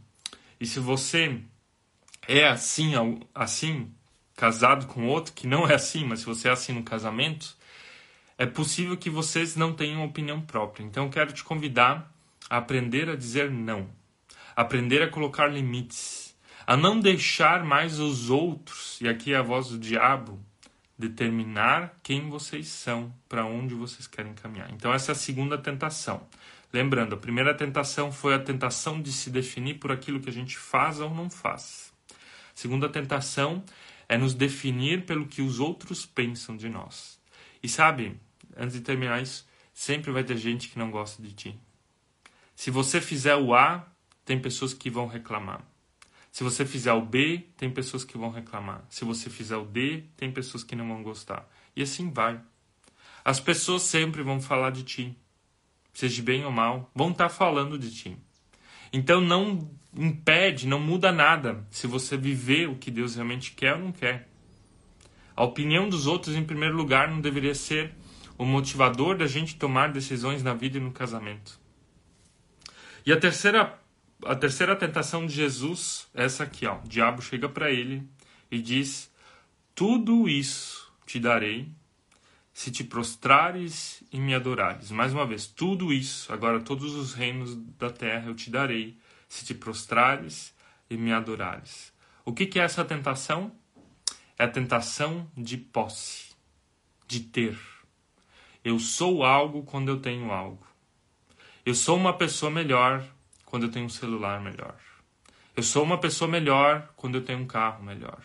e 0.60 0.66
se 0.66 0.78
você 0.78 1.40
é 2.28 2.46
assim, 2.46 2.92
assim, 3.34 3.90
casado 4.36 4.86
com 4.86 5.06
outro 5.06 5.32
que 5.32 5.46
não 5.46 5.66
é 5.66 5.74
assim, 5.74 6.04
mas 6.04 6.20
se 6.20 6.26
você 6.26 6.48
é 6.48 6.52
assim 6.52 6.72
no 6.72 6.82
casamento, 6.82 7.56
é 8.36 8.44
possível 8.44 8.96
que 8.96 9.08
vocês 9.08 9.56
não 9.56 9.72
tenham 9.72 10.04
opinião 10.04 10.40
própria. 10.40 10.84
Então 10.84 11.04
eu 11.04 11.10
quero 11.10 11.32
te 11.32 11.42
convidar 11.42 12.12
a 12.50 12.58
aprender 12.58 13.08
a 13.08 13.16
dizer 13.16 13.50
não, 13.50 13.88
aprender 14.54 15.02
a 15.02 15.08
colocar 15.08 15.46
limites, 15.46 16.36
a 16.66 16.76
não 16.76 17.00
deixar 17.00 17.64
mais 17.64 17.98
os 17.98 18.30
outros, 18.30 19.00
e 19.00 19.08
aqui 19.08 19.32
é 19.32 19.36
a 19.36 19.42
voz 19.42 19.68
do 19.68 19.78
diabo, 19.78 20.38
determinar 21.08 21.98
quem 22.02 22.28
vocês 22.28 22.68
são, 22.68 23.12
para 23.28 23.44
onde 23.44 23.74
vocês 23.74 24.06
querem 24.06 24.34
caminhar. 24.34 24.70
Então 24.72 24.92
essa 24.92 25.10
é 25.10 25.14
a 25.14 25.16
segunda 25.16 25.58
tentação. 25.58 26.26
Lembrando, 26.72 27.14
a 27.14 27.18
primeira 27.18 27.54
tentação 27.54 28.12
foi 28.12 28.34
a 28.34 28.38
tentação 28.38 29.02
de 29.02 29.12
se 29.12 29.28
definir 29.28 29.74
por 29.74 29.90
aquilo 29.90 30.20
que 30.20 30.30
a 30.30 30.32
gente 30.32 30.56
faz 30.56 31.00
ou 31.00 31.12
não 31.12 31.28
faz. 31.28 31.92
Segunda 32.54 32.88
tentação 32.88 33.64
é 34.08 34.16
nos 34.16 34.34
definir 34.34 35.04
pelo 35.04 35.26
que 35.26 35.42
os 35.42 35.58
outros 35.58 36.06
pensam 36.06 36.56
de 36.56 36.68
nós. 36.68 37.20
E 37.62 37.68
sabe, 37.68 38.18
antes 38.56 38.74
de 38.74 38.80
terminar 38.80 39.20
isso, 39.20 39.46
sempre 39.74 40.10
vai 40.10 40.24
ter 40.24 40.36
gente 40.36 40.68
que 40.68 40.78
não 40.78 40.90
gosta 40.90 41.22
de 41.22 41.32
ti. 41.32 41.60
Se 42.54 42.70
você 42.70 43.00
fizer 43.00 43.36
o 43.36 43.54
A, 43.54 43.86
tem 44.24 44.38
pessoas 44.38 44.72
que 44.72 44.88
vão 44.88 45.06
reclamar. 45.06 45.62
Se 46.32 46.42
você 46.42 46.64
fizer 46.64 46.94
o 46.94 47.02
B, 47.02 47.44
tem 47.58 47.70
pessoas 47.70 48.04
que 48.04 48.16
vão 48.16 48.30
reclamar. 48.30 48.82
Se 48.88 49.04
você 49.04 49.28
fizer 49.28 49.58
o 49.58 49.66
D, 49.66 50.04
tem 50.16 50.32
pessoas 50.32 50.64
que 50.64 50.74
não 50.74 50.88
vão 50.88 51.02
gostar. 51.02 51.46
E 51.76 51.82
assim 51.82 52.10
vai. 52.10 52.40
As 53.22 53.38
pessoas 53.38 53.82
sempre 53.82 54.22
vão 54.22 54.40
falar 54.40 54.70
de 54.70 54.82
ti. 54.82 55.14
Seja 55.92 56.22
bem 56.22 56.42
ou 56.42 56.50
mal, 56.50 56.90
vão 56.94 57.10
estar 57.10 57.28
falando 57.28 57.78
de 57.78 57.94
ti. 57.94 58.16
Então 58.90 59.20
não 59.20 59.70
impede, 59.94 60.66
não 60.66 60.80
muda 60.80 61.12
nada 61.12 61.66
se 61.70 61.86
você 61.86 62.16
viver 62.16 62.66
o 62.66 62.76
que 62.76 62.90
Deus 62.90 63.14
realmente 63.14 63.52
quer 63.52 63.74
ou 63.74 63.80
não 63.80 63.92
quer. 63.92 64.26
A 65.36 65.44
opinião 65.44 65.86
dos 65.86 66.06
outros, 66.06 66.34
em 66.34 66.44
primeiro 66.44 66.74
lugar, 66.74 67.10
não 67.10 67.20
deveria 67.20 67.54
ser 67.54 67.94
o 68.38 68.46
motivador 68.46 69.18
da 69.18 69.26
gente 69.26 69.56
tomar 69.56 69.92
decisões 69.92 70.42
na 70.42 70.54
vida 70.54 70.78
e 70.78 70.80
no 70.80 70.92
casamento. 70.92 71.60
E 73.04 73.12
a 73.12 73.20
terceira, 73.20 73.78
a 74.24 74.34
terceira 74.34 74.76
tentação 74.76 75.26
de 75.26 75.34
Jesus 75.34 76.08
é 76.14 76.24
essa 76.24 76.44
aqui, 76.44 76.66
ó. 76.66 76.78
O 76.78 76.88
diabo 76.88 77.22
chega 77.22 77.48
para 77.48 77.70
ele 77.70 78.08
e 78.50 78.60
diz: 78.60 79.10
Tudo 79.74 80.28
isso 80.28 80.92
te 81.06 81.18
darei 81.18 81.68
se 82.52 82.70
te 82.70 82.84
prostrares 82.84 84.02
e 84.12 84.18
me 84.18 84.34
adorares. 84.34 84.90
Mais 84.90 85.12
uma 85.12 85.26
vez, 85.26 85.46
tudo 85.46 85.92
isso, 85.92 86.32
agora 86.32 86.60
todos 86.60 86.94
os 86.94 87.14
reinos 87.14 87.56
da 87.78 87.90
terra 87.90 88.28
eu 88.28 88.34
te 88.34 88.50
darei, 88.50 88.98
se 89.28 89.44
te 89.44 89.54
prostrares 89.54 90.54
e 90.90 90.96
me 90.96 91.12
adorares. 91.12 91.92
O 92.24 92.32
que, 92.32 92.46
que 92.46 92.60
é 92.60 92.62
essa 92.62 92.84
tentação? 92.84 93.52
É 94.38 94.44
a 94.44 94.48
tentação 94.48 95.30
de 95.36 95.56
posse, 95.56 96.34
de 97.06 97.20
ter. 97.20 97.58
Eu 98.62 98.78
sou 98.78 99.24
algo 99.24 99.62
quando 99.62 99.88
eu 99.88 99.98
tenho 99.98 100.30
algo. 100.30 100.66
Eu 101.64 101.74
sou 101.74 101.96
uma 101.96 102.16
pessoa 102.16 102.50
melhor 102.50 103.04
quando 103.52 103.64
eu 103.64 103.70
tenho 103.70 103.84
um 103.84 103.90
celular 103.90 104.40
melhor. 104.40 104.74
Eu 105.54 105.62
sou 105.62 105.82
uma 105.84 105.98
pessoa 105.98 106.26
melhor 106.26 106.90
quando 106.96 107.16
eu 107.16 107.22
tenho 107.22 107.40
um 107.40 107.46
carro 107.46 107.84
melhor. 107.84 108.22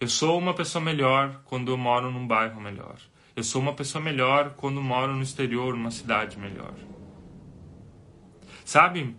Eu 0.00 0.08
sou 0.08 0.36
uma 0.36 0.54
pessoa 0.54 0.82
melhor 0.82 1.40
quando 1.44 1.70
eu 1.70 1.76
moro 1.76 2.10
num 2.10 2.26
bairro 2.26 2.60
melhor. 2.60 2.96
Eu 3.36 3.44
sou 3.44 3.62
uma 3.62 3.74
pessoa 3.74 4.02
melhor 4.02 4.54
quando 4.56 4.82
moro 4.82 5.14
no 5.14 5.22
exterior, 5.22 5.76
numa 5.76 5.92
cidade 5.92 6.36
melhor. 6.36 6.74
Sabe? 8.64 9.14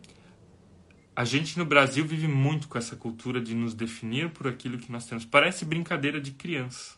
A 1.16 1.24
gente 1.24 1.58
no 1.58 1.64
Brasil 1.64 2.06
vive 2.06 2.28
muito 2.28 2.68
com 2.68 2.78
essa 2.78 2.98
cultura 2.98 3.40
de 3.40 3.56
nos 3.56 3.74
definir 3.74 4.32
por 4.32 4.50
aquilo 4.50 4.78
que 4.78 4.92
nós 4.92 5.06
temos. 5.06 5.24
Parece 5.24 5.64
brincadeira 5.64 6.20
de 6.20 6.32
criança. 6.32 6.98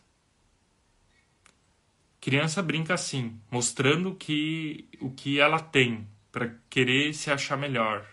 Criança 2.20 2.60
brinca 2.60 2.94
assim, 2.94 3.40
mostrando 3.48 4.12
que 4.12 4.88
o 5.00 5.08
que 5.08 5.38
ela 5.38 5.60
tem 5.60 6.08
para 6.32 6.52
querer 6.68 7.14
se 7.14 7.30
achar 7.30 7.56
melhor. 7.56 8.04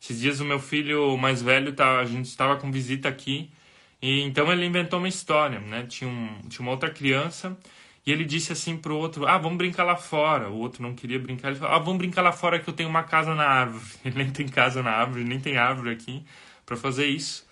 Esses 0.00 0.20
dias 0.20 0.40
o 0.40 0.44
meu 0.44 0.58
filho 0.60 1.16
mais 1.16 1.42
velho 1.42 1.72
tá, 1.72 1.98
a 2.00 2.04
gente 2.04 2.26
estava 2.26 2.56
com 2.56 2.70
visita 2.70 3.08
aqui 3.08 3.50
e 4.00 4.20
então 4.22 4.52
ele 4.52 4.66
inventou 4.66 4.98
uma 4.98 5.08
história, 5.08 5.58
né? 5.60 5.86
Tinha, 5.86 6.08
um, 6.08 6.40
tinha 6.48 6.60
uma 6.62 6.72
outra 6.72 6.90
criança 6.90 7.56
e 8.06 8.12
ele 8.12 8.24
disse 8.24 8.52
assim 8.52 8.76
pro 8.76 8.96
outro: 8.96 9.26
Ah, 9.26 9.38
vamos 9.38 9.58
brincar 9.58 9.84
lá 9.84 9.96
fora. 9.96 10.48
O 10.48 10.58
outro 10.58 10.82
não 10.82 10.94
queria 10.94 11.18
brincar. 11.18 11.48
Ele 11.48 11.58
falou: 11.58 11.74
Ah, 11.74 11.78
vamos 11.78 11.98
brincar 11.98 12.22
lá 12.22 12.32
fora 12.32 12.60
que 12.60 12.68
eu 12.68 12.74
tenho 12.74 12.88
uma 12.88 13.02
casa 13.02 13.34
na 13.34 13.44
árvore. 13.44 13.84
Ele 14.04 14.16
nem 14.16 14.30
tem 14.30 14.46
casa 14.48 14.82
na 14.82 14.92
árvore, 14.92 15.24
nem 15.24 15.40
tem 15.40 15.56
árvore 15.56 15.90
aqui 15.90 16.24
para 16.64 16.76
fazer 16.76 17.06
isso. 17.06 17.46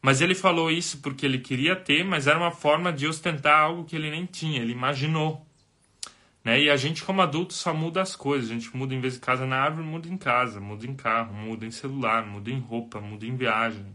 Mas 0.00 0.20
ele 0.20 0.34
falou 0.34 0.70
isso 0.70 0.98
porque 0.98 1.26
ele 1.26 1.38
queria 1.38 1.74
ter, 1.76 2.04
mas 2.04 2.28
era 2.28 2.38
uma 2.38 2.52
forma 2.52 2.92
de 2.92 3.06
ostentar 3.08 3.60
algo 3.60 3.84
que 3.84 3.96
ele 3.96 4.10
nem 4.10 4.26
tinha. 4.26 4.60
Ele 4.62 4.72
imaginou. 4.72 5.44
Né? 6.48 6.62
E 6.62 6.70
a 6.70 6.78
gente, 6.78 7.04
como 7.04 7.20
adulto, 7.20 7.52
só 7.52 7.74
muda 7.74 8.00
as 8.00 8.16
coisas. 8.16 8.50
A 8.50 8.54
gente 8.54 8.74
muda 8.74 8.94
em 8.94 9.00
vez 9.02 9.12
de 9.12 9.20
casa 9.20 9.44
na 9.44 9.56
árvore, 9.60 9.86
muda 9.86 10.08
em 10.08 10.16
casa, 10.16 10.58
muda 10.58 10.86
em 10.86 10.94
carro, 10.94 11.34
muda 11.34 11.66
em 11.66 11.70
celular, 11.70 12.24
muda 12.24 12.50
em 12.50 12.58
roupa, 12.58 13.02
muda 13.02 13.26
em 13.26 13.36
viagem. 13.36 13.94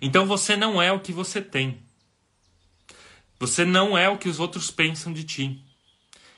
Então 0.00 0.24
você 0.26 0.54
não 0.56 0.80
é 0.80 0.92
o 0.92 1.00
que 1.00 1.12
você 1.12 1.42
tem. 1.42 1.82
Você 3.36 3.64
não 3.64 3.98
é 3.98 4.08
o 4.08 4.16
que 4.16 4.28
os 4.28 4.38
outros 4.38 4.70
pensam 4.70 5.12
de 5.12 5.24
ti. 5.24 5.60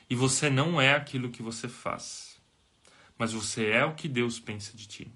E 0.08 0.14
você 0.14 0.48
não 0.48 0.80
é 0.80 0.94
aquilo 0.94 1.28
que 1.28 1.42
você 1.42 1.68
faz. 1.68 2.40
Mas 3.18 3.34
você 3.34 3.66
é 3.66 3.84
o 3.84 3.94
que 3.94 4.08
Deus 4.08 4.40
pensa 4.40 4.74
de 4.74 4.88
ti. 4.88 5.12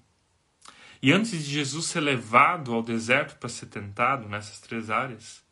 E 1.01 1.11
antes 1.11 1.43
de 1.43 1.51
Jesus 1.51 1.87
ser 1.87 2.01
levado 2.01 2.71
ao 2.71 2.83
deserto 2.83 3.39
para 3.39 3.49
ser 3.49 3.65
tentado 3.65 4.29
nessas 4.29 4.59
três 4.59 4.91
áreas, 4.91 5.43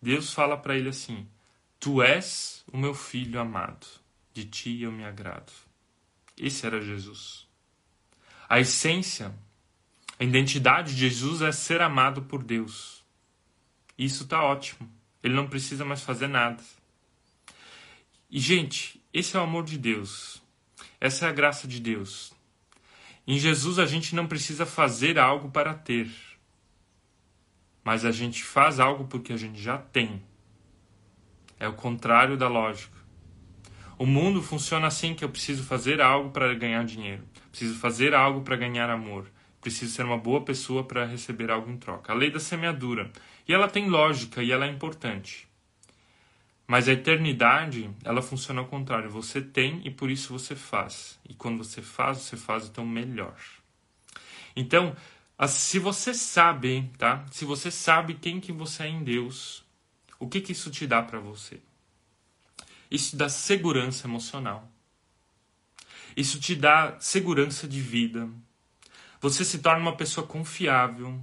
Deus 0.00 0.32
fala 0.32 0.56
para 0.56 0.76
ele 0.76 0.90
assim: 0.90 1.26
Tu 1.78 2.02
és 2.02 2.64
o 2.72 2.76
meu 2.76 2.94
filho 2.94 3.40
amado, 3.40 3.86
de 4.32 4.44
ti 4.44 4.82
eu 4.82 4.92
me 4.92 5.04
agrado. 5.04 5.52
Esse 6.36 6.66
era 6.66 6.80
Jesus. 6.80 7.46
A 8.48 8.60
essência, 8.60 9.34
a 10.18 10.24
identidade 10.24 10.94
de 10.94 11.00
Jesus 11.00 11.42
é 11.42 11.52
ser 11.52 11.80
amado 11.80 12.22
por 12.22 12.42
Deus. 12.42 13.04
Isso 13.98 14.24
está 14.24 14.42
ótimo. 14.42 14.90
Ele 15.22 15.34
não 15.34 15.48
precisa 15.48 15.84
mais 15.84 16.02
fazer 16.02 16.28
nada. 16.28 16.62
E, 18.30 18.38
gente, 18.38 19.02
esse 19.12 19.36
é 19.36 19.40
o 19.40 19.44
amor 19.44 19.64
de 19.64 19.78
Deus. 19.78 20.42
Essa 21.00 21.26
é 21.26 21.28
a 21.28 21.32
graça 21.32 21.66
de 21.66 21.80
Deus. 21.80 22.32
Em 23.26 23.38
Jesus 23.38 23.78
a 23.78 23.86
gente 23.86 24.14
não 24.14 24.26
precisa 24.26 24.64
fazer 24.64 25.18
algo 25.18 25.50
para 25.50 25.74
ter, 25.74 26.08
mas 27.82 28.04
a 28.04 28.12
gente 28.12 28.44
faz 28.44 28.78
algo 28.78 29.06
porque 29.08 29.32
a 29.32 29.36
gente 29.36 29.60
já 29.60 29.78
tem. 29.78 30.22
É 31.58 31.66
o 31.68 31.72
contrário 31.72 32.36
da 32.36 32.48
lógica. 32.48 32.96
O 33.98 34.04
mundo 34.04 34.42
funciona 34.42 34.86
assim 34.86 35.14
que 35.14 35.24
eu 35.24 35.28
preciso 35.28 35.62
fazer 35.64 36.00
algo 36.02 36.30
para 36.30 36.52
ganhar 36.54 36.84
dinheiro, 36.84 37.24
preciso 37.50 37.78
fazer 37.78 38.14
algo 38.14 38.42
para 38.42 38.54
ganhar 38.54 38.90
amor, 38.90 39.26
preciso 39.60 39.94
ser 39.94 40.04
uma 40.04 40.18
boa 40.18 40.42
pessoa 40.42 40.84
para 40.84 41.06
receber 41.06 41.50
algo 41.50 41.70
em 41.70 41.78
troca. 41.78 42.12
A 42.12 42.16
lei 42.16 42.30
da 42.30 42.38
semeadura. 42.38 43.10
E 43.48 43.54
ela 43.54 43.68
tem 43.68 43.88
lógica 43.88 44.42
e 44.42 44.52
ela 44.52 44.66
é 44.66 44.68
importante. 44.68 45.48
Mas 46.66 46.88
a 46.88 46.92
eternidade, 46.92 47.88
ela 48.04 48.20
funciona 48.20 48.60
ao 48.60 48.66
contrário. 48.66 49.08
Você 49.08 49.40
tem 49.40 49.80
e 49.84 49.90
por 49.90 50.10
isso 50.10 50.32
você 50.32 50.54
faz. 50.54 51.18
E 51.28 51.32
quando 51.32 51.58
você 51.58 51.80
faz, 51.80 52.18
você 52.18 52.36
faz 52.36 52.66
então 52.66 52.84
melhor. 52.84 53.36
Então, 54.54 54.94
se 55.48 55.78
você 55.78 56.12
sabe, 56.12 56.90
tá? 56.98 57.24
Se 57.30 57.44
você 57.44 57.70
sabe 57.70 58.14
quem 58.14 58.40
que 58.40 58.52
você 58.52 58.84
é 58.84 58.88
em 58.88 59.04
Deus, 59.04 59.65
o 60.18 60.28
que 60.28 60.40
que 60.40 60.52
isso 60.52 60.70
te 60.70 60.86
dá 60.86 61.02
para 61.02 61.18
você? 61.18 61.60
Isso 62.90 63.10
te 63.10 63.16
dá 63.16 63.28
segurança 63.28 64.06
emocional. 64.06 64.70
Isso 66.16 66.40
te 66.40 66.54
dá 66.54 66.96
segurança 66.98 67.68
de 67.68 67.80
vida. 67.80 68.28
Você 69.20 69.44
se 69.44 69.58
torna 69.58 69.80
uma 69.80 69.96
pessoa 69.96 70.26
confiável. 70.26 71.20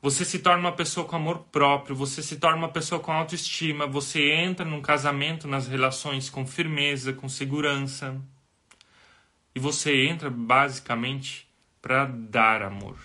Você 0.00 0.24
se 0.24 0.40
torna 0.40 0.58
uma 0.58 0.72
pessoa 0.72 1.06
com 1.06 1.14
amor 1.14 1.44
próprio, 1.52 1.94
você 1.94 2.24
se 2.24 2.36
torna 2.36 2.58
uma 2.58 2.68
pessoa 2.68 3.00
com 3.00 3.12
autoestima, 3.12 3.86
você 3.86 4.32
entra 4.32 4.66
num 4.66 4.82
casamento, 4.82 5.46
nas 5.46 5.68
relações 5.68 6.28
com 6.28 6.44
firmeza, 6.44 7.12
com 7.12 7.28
segurança. 7.28 8.20
E 9.54 9.60
você 9.60 10.06
entra 10.06 10.28
basicamente 10.28 11.48
para 11.80 12.06
dar 12.06 12.62
amor. 12.62 12.98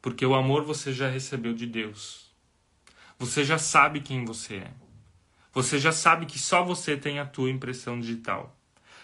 Porque 0.00 0.24
o 0.24 0.34
amor 0.34 0.64
você 0.64 0.94
já 0.94 1.10
recebeu 1.10 1.52
de 1.52 1.66
Deus. 1.66 2.29
Você 3.20 3.44
já 3.44 3.58
sabe 3.58 4.00
quem 4.00 4.24
você 4.24 4.54
é. 4.54 4.70
Você 5.52 5.78
já 5.78 5.92
sabe 5.92 6.24
que 6.24 6.38
só 6.38 6.64
você 6.64 6.96
tem 6.96 7.18
a 7.18 7.26
tua 7.26 7.50
impressão 7.50 8.00
digital. 8.00 8.56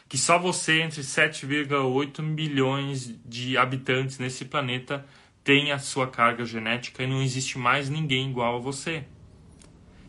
Que 0.08 0.16
só 0.16 0.38
você, 0.38 0.80
entre 0.80 1.02
7,8 1.02 2.22
bilhões 2.34 3.14
de 3.26 3.58
habitantes 3.58 4.18
nesse 4.18 4.46
planeta, 4.46 5.04
tem 5.44 5.70
a 5.70 5.78
sua 5.78 6.06
carga 6.06 6.46
genética 6.46 7.02
e 7.02 7.06
não 7.06 7.20
existe 7.20 7.58
mais 7.58 7.90
ninguém 7.90 8.30
igual 8.30 8.56
a 8.56 8.58
você. 8.58 9.04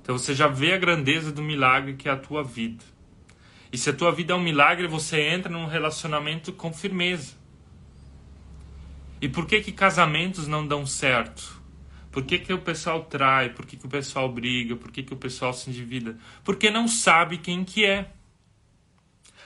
Então 0.01 0.17
você 0.17 0.33
já 0.33 0.47
vê 0.47 0.71
a 0.71 0.77
grandeza 0.77 1.29
do 1.29 1.43
milagre 1.43 1.95
que 1.95 2.07
é 2.07 2.11
a 2.13 2.17
tua 2.17 2.45
vida. 2.45 2.85
E 3.73 3.77
se 3.77 3.89
a 3.89 3.93
tua 3.93 4.13
vida 4.13 4.31
é 4.31 4.37
um 4.37 4.41
milagre, 4.41 4.87
você 4.87 5.19
entra 5.19 5.51
num 5.51 5.65
relacionamento 5.65 6.53
com 6.53 6.71
firmeza. 6.71 7.33
E 9.19 9.27
por 9.27 9.45
que 9.45 9.59
que 9.59 9.73
casamentos 9.73 10.47
não 10.47 10.65
dão 10.65 10.85
certo? 10.85 11.56
Por 12.11 12.23
que, 12.25 12.39
que 12.39 12.53
o 12.53 12.59
pessoal 12.59 13.03
trai? 13.05 13.49
Por 13.49 13.65
que, 13.65 13.77
que 13.77 13.85
o 13.85 13.89
pessoal 13.89 14.31
briga? 14.31 14.75
Por 14.75 14.91
que, 14.91 15.03
que 15.03 15.13
o 15.13 15.17
pessoal 15.17 15.53
se 15.53 15.69
endivida? 15.69 16.17
Porque 16.43 16.69
não 16.69 16.87
sabe 16.87 17.37
quem 17.37 17.63
que 17.63 17.85
é. 17.85 18.11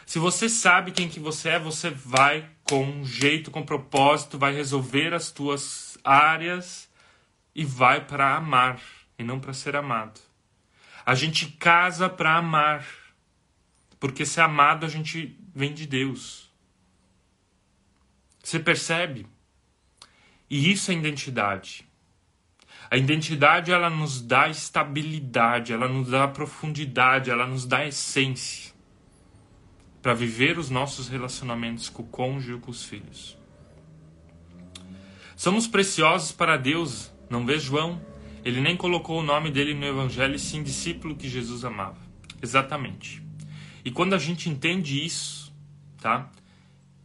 Se 0.05 0.19
você 0.19 0.49
sabe 0.49 0.91
quem 0.91 1.07
que 1.07 1.19
você 1.19 1.49
é, 1.49 1.59
você 1.59 1.89
vai 1.89 2.49
com 2.63 3.03
jeito, 3.05 3.51
com 3.51 3.63
propósito, 3.63 4.37
vai 4.37 4.53
resolver 4.53 5.13
as 5.13 5.31
tuas 5.31 5.97
áreas 6.03 6.89
e 7.53 7.65
vai 7.65 8.05
para 8.05 8.35
amar 8.35 8.81
e 9.17 9.23
não 9.23 9.39
para 9.39 9.53
ser 9.53 9.75
amado. 9.75 10.19
A 11.05 11.15
gente 11.15 11.47
casa 11.47 12.09
para 12.09 12.35
amar, 12.35 12.85
porque 13.99 14.25
ser 14.25 14.41
amado 14.41 14.85
a 14.85 14.89
gente 14.89 15.37
vem 15.53 15.73
de 15.73 15.85
Deus. 15.85 16.51
Você 18.43 18.59
percebe? 18.59 19.27
E 20.49 20.71
isso 20.71 20.91
é 20.91 20.93
identidade. 20.93 21.87
A 22.91 22.97
identidade 22.97 23.71
ela 23.71 23.89
nos 23.89 24.21
dá 24.21 24.49
estabilidade, 24.49 25.71
ela 25.71 25.87
nos 25.87 26.09
dá 26.09 26.27
profundidade, 26.27 27.31
ela 27.31 27.47
nos 27.47 27.65
dá 27.65 27.87
essência 27.87 28.73
para 30.01 30.13
viver 30.13 30.57
os 30.57 30.69
nossos 30.69 31.07
relacionamentos 31.07 31.87
com 31.87 32.03
o 32.03 32.05
cônjuge 32.05 32.57
e 32.57 32.59
com 32.59 32.69
os 32.69 32.83
filhos. 32.83 33.37
Somos 35.37 35.67
preciosos 35.67 36.33
para 36.33 36.57
Deus, 36.57 37.13
não 37.29 37.45
vê 37.45 37.57
João? 37.57 38.01
Ele 38.43 38.59
nem 38.59 38.75
colocou 38.75 39.21
o 39.21 39.23
nome 39.23 39.49
dele 39.49 39.73
no 39.73 39.85
Evangelho, 39.85 40.37
sim 40.37 40.61
discípulo 40.61 41.15
que 41.15 41.29
Jesus 41.29 41.63
amava. 41.63 42.01
Exatamente. 42.43 43.23
E 43.85 43.89
quando 43.89 44.15
a 44.15 44.17
gente 44.17 44.49
entende 44.49 45.01
isso, 45.01 45.53
tá? 46.01 46.29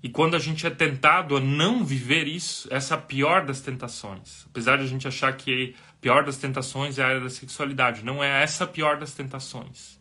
E 0.02 0.08
quando 0.08 0.36
a 0.36 0.38
gente 0.38 0.66
é 0.66 0.70
tentado 0.70 1.36
a 1.36 1.40
não 1.40 1.84
viver 1.84 2.26
isso, 2.28 2.68
essa 2.70 2.94
é 2.94 2.98
a 2.98 3.00
pior 3.00 3.44
das 3.44 3.60
tentações. 3.60 4.46
Apesar 4.46 4.76
de 4.76 4.84
a 4.84 4.86
gente 4.86 5.08
achar 5.08 5.32
que 5.36 5.74
a 5.90 6.00
pior 6.00 6.24
das 6.24 6.36
tentações 6.36 6.98
é 6.98 7.02
a 7.02 7.08
área 7.08 7.20
da 7.20 7.30
sexualidade, 7.30 8.04
não 8.04 8.22
é 8.22 8.42
essa 8.42 8.64
a 8.64 8.66
pior 8.66 8.98
das 8.98 9.14
tentações. 9.14 9.98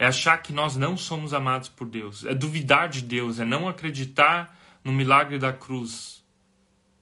É 0.00 0.06
achar 0.06 0.38
que 0.38 0.50
nós 0.50 0.76
não 0.76 0.96
somos 0.96 1.34
amados 1.34 1.68
por 1.68 1.86
Deus. 1.86 2.24
É 2.24 2.34
duvidar 2.34 2.88
de 2.88 3.02
Deus. 3.02 3.38
É 3.38 3.44
não 3.44 3.68
acreditar 3.68 4.56
no 4.82 4.92
milagre 4.92 5.38
da 5.38 5.52
cruz. 5.52 6.24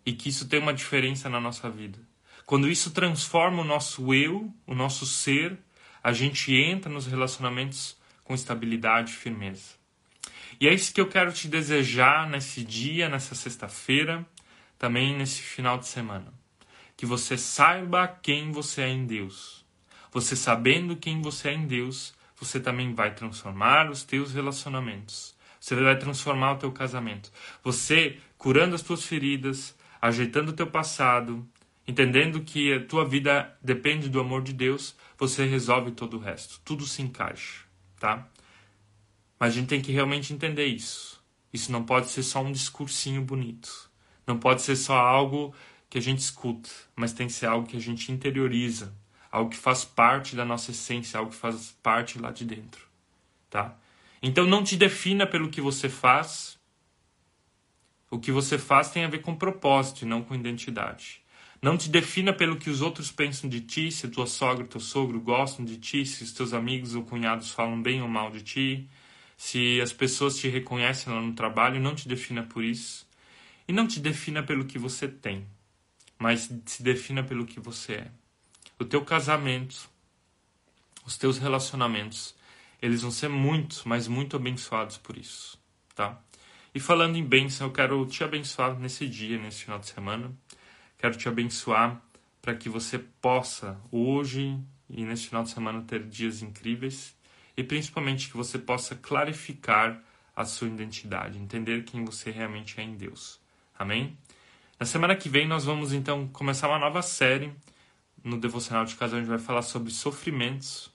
E 0.04 0.12
que 0.12 0.28
isso 0.28 0.48
tem 0.48 0.58
uma 0.58 0.74
diferença 0.74 1.28
na 1.28 1.40
nossa 1.40 1.70
vida. 1.70 1.98
Quando 2.44 2.68
isso 2.68 2.90
transforma 2.90 3.62
o 3.62 3.64
nosso 3.64 4.12
eu, 4.12 4.52
o 4.66 4.74
nosso 4.74 5.06
ser, 5.06 5.56
a 6.02 6.12
gente 6.12 6.52
entra 6.52 6.90
nos 6.92 7.06
relacionamentos 7.06 7.96
com 8.24 8.34
estabilidade 8.34 9.12
e 9.12 9.16
firmeza. 9.16 9.77
E 10.60 10.66
é 10.66 10.74
isso 10.74 10.92
que 10.92 11.00
eu 11.00 11.08
quero 11.08 11.32
te 11.32 11.46
desejar 11.46 12.28
nesse 12.28 12.64
dia, 12.64 13.08
nessa 13.08 13.34
sexta-feira, 13.34 14.26
também 14.78 15.16
nesse 15.16 15.40
final 15.40 15.78
de 15.78 15.86
semana. 15.86 16.32
Que 16.96 17.06
você 17.06 17.38
saiba 17.38 18.08
quem 18.08 18.50
você 18.50 18.82
é 18.82 18.88
em 18.88 19.06
Deus. 19.06 19.64
Você 20.12 20.34
sabendo 20.34 20.96
quem 20.96 21.22
você 21.22 21.50
é 21.50 21.54
em 21.54 21.66
Deus, 21.66 22.12
você 22.40 22.58
também 22.58 22.92
vai 22.92 23.14
transformar 23.14 23.90
os 23.90 24.02
teus 24.02 24.32
relacionamentos 24.32 25.36
Você 25.60 25.74
vai 25.74 25.98
transformar 25.98 26.52
o 26.52 26.58
teu 26.58 26.72
casamento. 26.72 27.32
Você 27.62 28.18
curando 28.36 28.74
as 28.74 28.82
tuas 28.82 29.04
feridas, 29.04 29.76
ajeitando 30.00 30.50
o 30.50 30.54
teu 30.54 30.66
passado, 30.66 31.46
entendendo 31.86 32.40
que 32.40 32.72
a 32.72 32.84
tua 32.84 33.04
vida 33.04 33.56
depende 33.62 34.08
do 34.08 34.20
amor 34.20 34.42
de 34.42 34.52
Deus, 34.52 34.96
você 35.16 35.44
resolve 35.44 35.92
todo 35.92 36.16
o 36.16 36.20
resto. 36.20 36.60
Tudo 36.64 36.84
se 36.84 37.02
encaixa, 37.02 37.64
tá? 37.98 38.28
Mas 39.38 39.52
a 39.52 39.56
gente 39.56 39.68
tem 39.68 39.80
que 39.80 39.92
realmente 39.92 40.32
entender 40.32 40.66
isso. 40.66 41.22
Isso 41.52 41.72
não 41.72 41.84
pode 41.84 42.08
ser 42.08 42.22
só 42.22 42.42
um 42.42 42.52
discursinho 42.52 43.22
bonito. 43.22 43.90
Não 44.26 44.38
pode 44.38 44.62
ser 44.62 44.76
só 44.76 44.96
algo 44.96 45.54
que 45.88 45.98
a 45.98 46.02
gente 46.02 46.18
escuta, 46.18 46.68
mas 46.94 47.12
tem 47.12 47.26
que 47.26 47.32
ser 47.32 47.46
algo 47.46 47.66
que 47.66 47.76
a 47.76 47.80
gente 47.80 48.12
interioriza, 48.12 48.94
algo 49.30 49.50
que 49.50 49.56
faz 49.56 49.84
parte 49.84 50.36
da 50.36 50.44
nossa 50.44 50.70
essência, 50.70 51.18
algo 51.18 51.30
que 51.30 51.36
faz 51.36 51.74
parte 51.82 52.18
lá 52.18 52.30
de 52.30 52.44
dentro, 52.44 52.86
tá? 53.48 53.74
Então 54.22 54.46
não 54.46 54.62
te 54.62 54.76
defina 54.76 55.26
pelo 55.26 55.48
que 55.48 55.60
você 55.60 55.88
faz. 55.88 56.58
O 58.10 58.18
que 58.18 58.32
você 58.32 58.58
faz 58.58 58.90
tem 58.90 59.04
a 59.04 59.08
ver 59.08 59.22
com 59.22 59.34
propósito 59.34 60.02
e 60.02 60.08
não 60.08 60.22
com 60.22 60.34
identidade. 60.34 61.22
Não 61.60 61.76
te 61.76 61.88
defina 61.88 62.32
pelo 62.32 62.56
que 62.56 62.70
os 62.70 62.80
outros 62.80 63.10
pensam 63.10 63.48
de 63.48 63.60
ti, 63.60 63.90
se 63.90 64.08
tua 64.08 64.26
sogra 64.26 64.66
teu 64.66 64.80
sogro 64.80 65.20
gostam 65.20 65.64
de 65.64 65.76
ti, 65.76 66.04
se 66.04 66.22
os 66.22 66.32
teus 66.32 66.52
amigos 66.52 66.94
ou 66.94 67.02
cunhados 67.02 67.50
falam 67.50 67.80
bem 67.80 68.00
ou 68.00 68.08
mal 68.08 68.30
de 68.30 68.42
ti, 68.42 68.88
se 69.38 69.80
as 69.80 69.92
pessoas 69.92 70.36
te 70.36 70.48
reconhecem 70.48 71.14
lá 71.14 71.20
no 71.20 71.32
trabalho, 71.32 71.80
não 71.80 71.94
te 71.94 72.08
defina 72.08 72.42
por 72.42 72.64
isso. 72.64 73.06
E 73.68 73.72
não 73.72 73.86
te 73.86 74.00
defina 74.00 74.42
pelo 74.42 74.64
que 74.64 74.78
você 74.78 75.06
tem, 75.06 75.46
mas 76.18 76.50
se 76.66 76.82
defina 76.82 77.22
pelo 77.22 77.46
que 77.46 77.60
você 77.60 77.92
é. 77.94 78.10
O 78.80 78.84
teu 78.84 79.04
casamento, 79.04 79.88
os 81.06 81.16
teus 81.16 81.38
relacionamentos, 81.38 82.34
eles 82.82 83.02
vão 83.02 83.12
ser 83.12 83.28
muito, 83.28 83.82
mas 83.88 84.08
muito 84.08 84.34
abençoados 84.34 84.98
por 84.98 85.16
isso, 85.16 85.56
tá? 85.94 86.20
E 86.74 86.80
falando 86.80 87.16
em 87.16 87.24
bênção, 87.24 87.68
eu 87.68 87.72
quero 87.72 88.04
te 88.06 88.24
abençoar 88.24 88.76
nesse 88.78 89.06
dia, 89.06 89.38
nesse 89.38 89.64
final 89.64 89.78
de 89.78 89.86
semana. 89.86 90.32
Quero 90.98 91.16
te 91.16 91.28
abençoar 91.28 92.02
para 92.42 92.56
que 92.56 92.68
você 92.68 92.98
possa 92.98 93.80
hoje 93.90 94.58
e 94.90 95.04
nesse 95.04 95.28
final 95.28 95.44
de 95.44 95.50
semana 95.50 95.82
ter 95.82 96.04
dias 96.04 96.42
incríveis 96.42 97.16
e 97.58 97.64
principalmente 97.64 98.28
que 98.28 98.36
você 98.36 98.56
possa 98.56 98.94
clarificar 98.94 100.00
a 100.36 100.44
sua 100.44 100.68
identidade, 100.68 101.40
entender 101.40 101.82
quem 101.82 102.04
você 102.04 102.30
realmente 102.30 102.78
é 102.80 102.84
em 102.84 102.94
Deus. 102.94 103.40
Amém? 103.76 104.16
Na 104.78 104.86
semana 104.86 105.16
que 105.16 105.28
vem 105.28 105.44
nós 105.48 105.64
vamos 105.64 105.92
então 105.92 106.28
começar 106.28 106.68
uma 106.68 106.78
nova 106.78 107.02
série 107.02 107.52
no 108.22 108.38
Devocional 108.38 108.84
de 108.84 108.94
Casa, 108.94 109.18
gente 109.18 109.26
vai 109.26 109.40
falar 109.40 109.62
sobre 109.62 109.90
sofrimentos. 109.90 110.88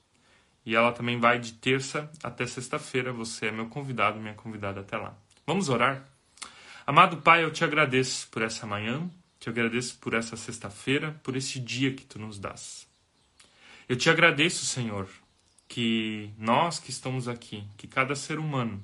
E 0.64 0.74
ela 0.74 0.90
também 0.90 1.20
vai 1.20 1.38
de 1.38 1.52
terça 1.52 2.10
até 2.22 2.46
sexta-feira. 2.46 3.12
Você 3.12 3.48
é 3.48 3.52
meu 3.52 3.66
convidado, 3.66 4.18
minha 4.18 4.32
convidada 4.32 4.80
até 4.80 4.96
lá. 4.96 5.14
Vamos 5.46 5.68
orar? 5.68 6.08
Amado 6.86 7.18
Pai, 7.18 7.44
eu 7.44 7.52
te 7.52 7.62
agradeço 7.62 8.26
por 8.28 8.40
essa 8.40 8.66
manhã, 8.66 9.06
te 9.38 9.50
agradeço 9.50 9.98
por 9.98 10.14
essa 10.14 10.34
sexta-feira, 10.34 11.20
por 11.22 11.36
esse 11.36 11.60
dia 11.60 11.92
que 11.92 12.06
tu 12.06 12.18
nos 12.18 12.38
dás. 12.38 12.88
Eu 13.86 13.96
te 13.96 14.08
agradeço, 14.08 14.64
Senhor, 14.64 15.06
que 15.74 16.30
nós 16.38 16.78
que 16.78 16.90
estamos 16.90 17.26
aqui, 17.26 17.64
que 17.76 17.88
cada 17.88 18.14
ser 18.14 18.38
humano 18.38 18.80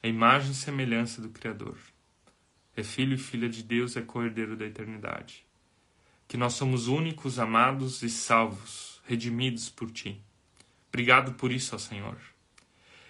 é 0.00 0.08
imagem 0.08 0.52
e 0.52 0.54
semelhança 0.54 1.20
do 1.20 1.30
Criador. 1.30 1.76
É 2.76 2.84
filho 2.84 3.14
e 3.14 3.18
filha 3.18 3.48
de 3.48 3.60
Deus, 3.60 3.96
é 3.96 4.02
co-herdeiro 4.02 4.56
da 4.56 4.64
eternidade. 4.64 5.44
Que 6.28 6.36
nós 6.36 6.52
somos 6.52 6.86
únicos, 6.86 7.40
amados 7.40 8.04
e 8.04 8.08
salvos, 8.08 9.00
redimidos 9.04 9.68
por 9.68 9.90
Ti. 9.90 10.22
Obrigado 10.90 11.32
por 11.32 11.50
isso, 11.50 11.74
ó 11.74 11.78
Senhor. 11.78 12.16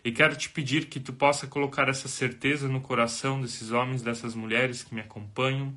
E 0.03 0.11
quero 0.11 0.35
te 0.35 0.49
pedir 0.49 0.87
que 0.87 0.99
Tu 0.99 1.13
possa 1.13 1.47
colocar 1.47 1.91
essa 1.91 2.09
certeza 2.09 2.67
no 2.67 2.81
coração 2.81 3.43
desses 3.43 3.73
homens, 3.73 4.01
dessas 4.01 4.35
mulheres 4.35 4.83
que 4.83 4.95
me 4.95 5.03
acompanham, 5.03 5.77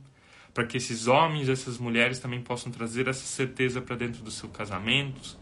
para 0.54 0.66
que 0.66 0.78
esses 0.78 1.06
homens, 1.06 1.50
essas 1.50 1.78
mulheres 1.80 2.18
também 2.18 2.42
possam 2.42 2.72
trazer 2.72 3.10
essa 3.10 3.26
certeza 3.26 3.82
para 3.82 3.98
dentro 3.98 4.24
dos 4.24 4.36
seus 4.36 4.54
casamentos, 4.54 5.38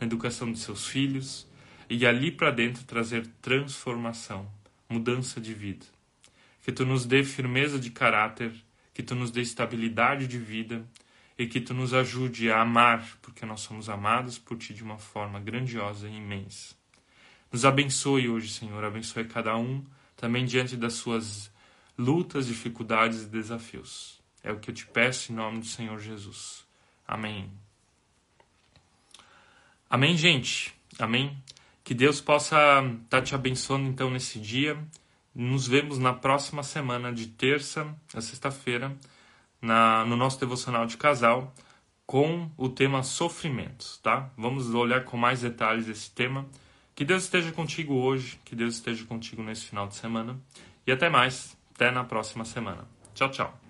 na 0.00 0.06
educação 0.06 0.50
de 0.52 0.58
seus 0.58 0.86
filhos 0.86 1.46
e 1.88 2.06
ali 2.06 2.30
para 2.30 2.50
dentro 2.50 2.84
trazer 2.84 3.26
transformação, 3.40 4.50
mudança 4.88 5.40
de 5.40 5.54
vida. 5.54 5.86
Que 6.62 6.72
tu 6.72 6.84
nos 6.84 7.06
dê 7.06 7.24
firmeza 7.24 7.78
de 7.78 7.90
caráter, 7.90 8.52
que 8.92 9.02
tu 9.02 9.14
nos 9.14 9.30
dê 9.30 9.40
estabilidade 9.40 10.26
de 10.26 10.38
vida 10.38 10.84
e 11.38 11.46
que 11.46 11.60
tu 11.60 11.72
nos 11.72 11.94
ajude 11.94 12.50
a 12.50 12.60
amar, 12.60 13.16
porque 13.22 13.46
nós 13.46 13.60
somos 13.60 13.88
amados 13.88 14.38
por 14.38 14.58
ti 14.58 14.74
de 14.74 14.82
uma 14.82 14.98
forma 14.98 15.38
grandiosa 15.40 16.08
e 16.08 16.16
imensa. 16.16 16.74
Nos 17.50 17.64
abençoe 17.64 18.28
hoje, 18.28 18.50
Senhor, 18.50 18.84
abençoe 18.84 19.24
cada 19.24 19.56
um 19.56 19.84
também 20.16 20.44
diante 20.44 20.76
das 20.76 20.94
suas 20.94 21.50
lutas, 21.96 22.46
dificuldades 22.46 23.22
e 23.22 23.26
desafios. 23.26 24.20
É 24.42 24.52
o 24.52 24.58
que 24.58 24.70
eu 24.70 24.74
te 24.74 24.86
peço 24.86 25.32
em 25.32 25.34
nome 25.36 25.60
do 25.60 25.66
Senhor 25.66 25.98
Jesus. 25.98 26.66
Amém. 27.06 27.50
Amém, 29.90 30.16
gente? 30.16 30.74
Amém? 30.98 31.42
Que 31.82 31.94
Deus 31.94 32.20
possa 32.20 32.56
estar 32.56 32.92
tá 33.08 33.22
te 33.22 33.34
abençoando 33.34 33.88
então 33.88 34.10
nesse 34.10 34.38
dia. 34.38 34.78
Nos 35.34 35.66
vemos 35.66 35.98
na 35.98 36.12
próxima 36.12 36.62
semana, 36.62 37.12
de 37.12 37.26
terça 37.28 37.86
a 38.12 38.20
sexta-feira, 38.20 38.94
no 39.62 40.16
nosso 40.16 40.38
devocional 40.38 40.84
de 40.84 40.96
casal, 40.96 41.54
com 42.04 42.50
o 42.56 42.68
tema 42.68 43.02
sofrimentos, 43.02 43.98
tá? 43.98 44.30
Vamos 44.36 44.74
olhar 44.74 45.04
com 45.04 45.16
mais 45.16 45.40
detalhes 45.40 45.88
esse 45.88 46.10
tema. 46.10 46.46
Que 46.94 47.04
Deus 47.04 47.24
esteja 47.24 47.52
contigo 47.52 47.94
hoje, 47.94 48.40
que 48.44 48.56
Deus 48.56 48.74
esteja 48.74 49.04
contigo 49.06 49.42
nesse 49.42 49.66
final 49.66 49.86
de 49.86 49.94
semana. 49.94 50.38
E 50.86 50.92
até 50.92 51.08
mais, 51.08 51.56
até 51.74 51.90
na 51.90 52.04
próxima 52.04 52.44
semana. 52.44 52.86
Tchau, 53.14 53.30
tchau. 53.30 53.67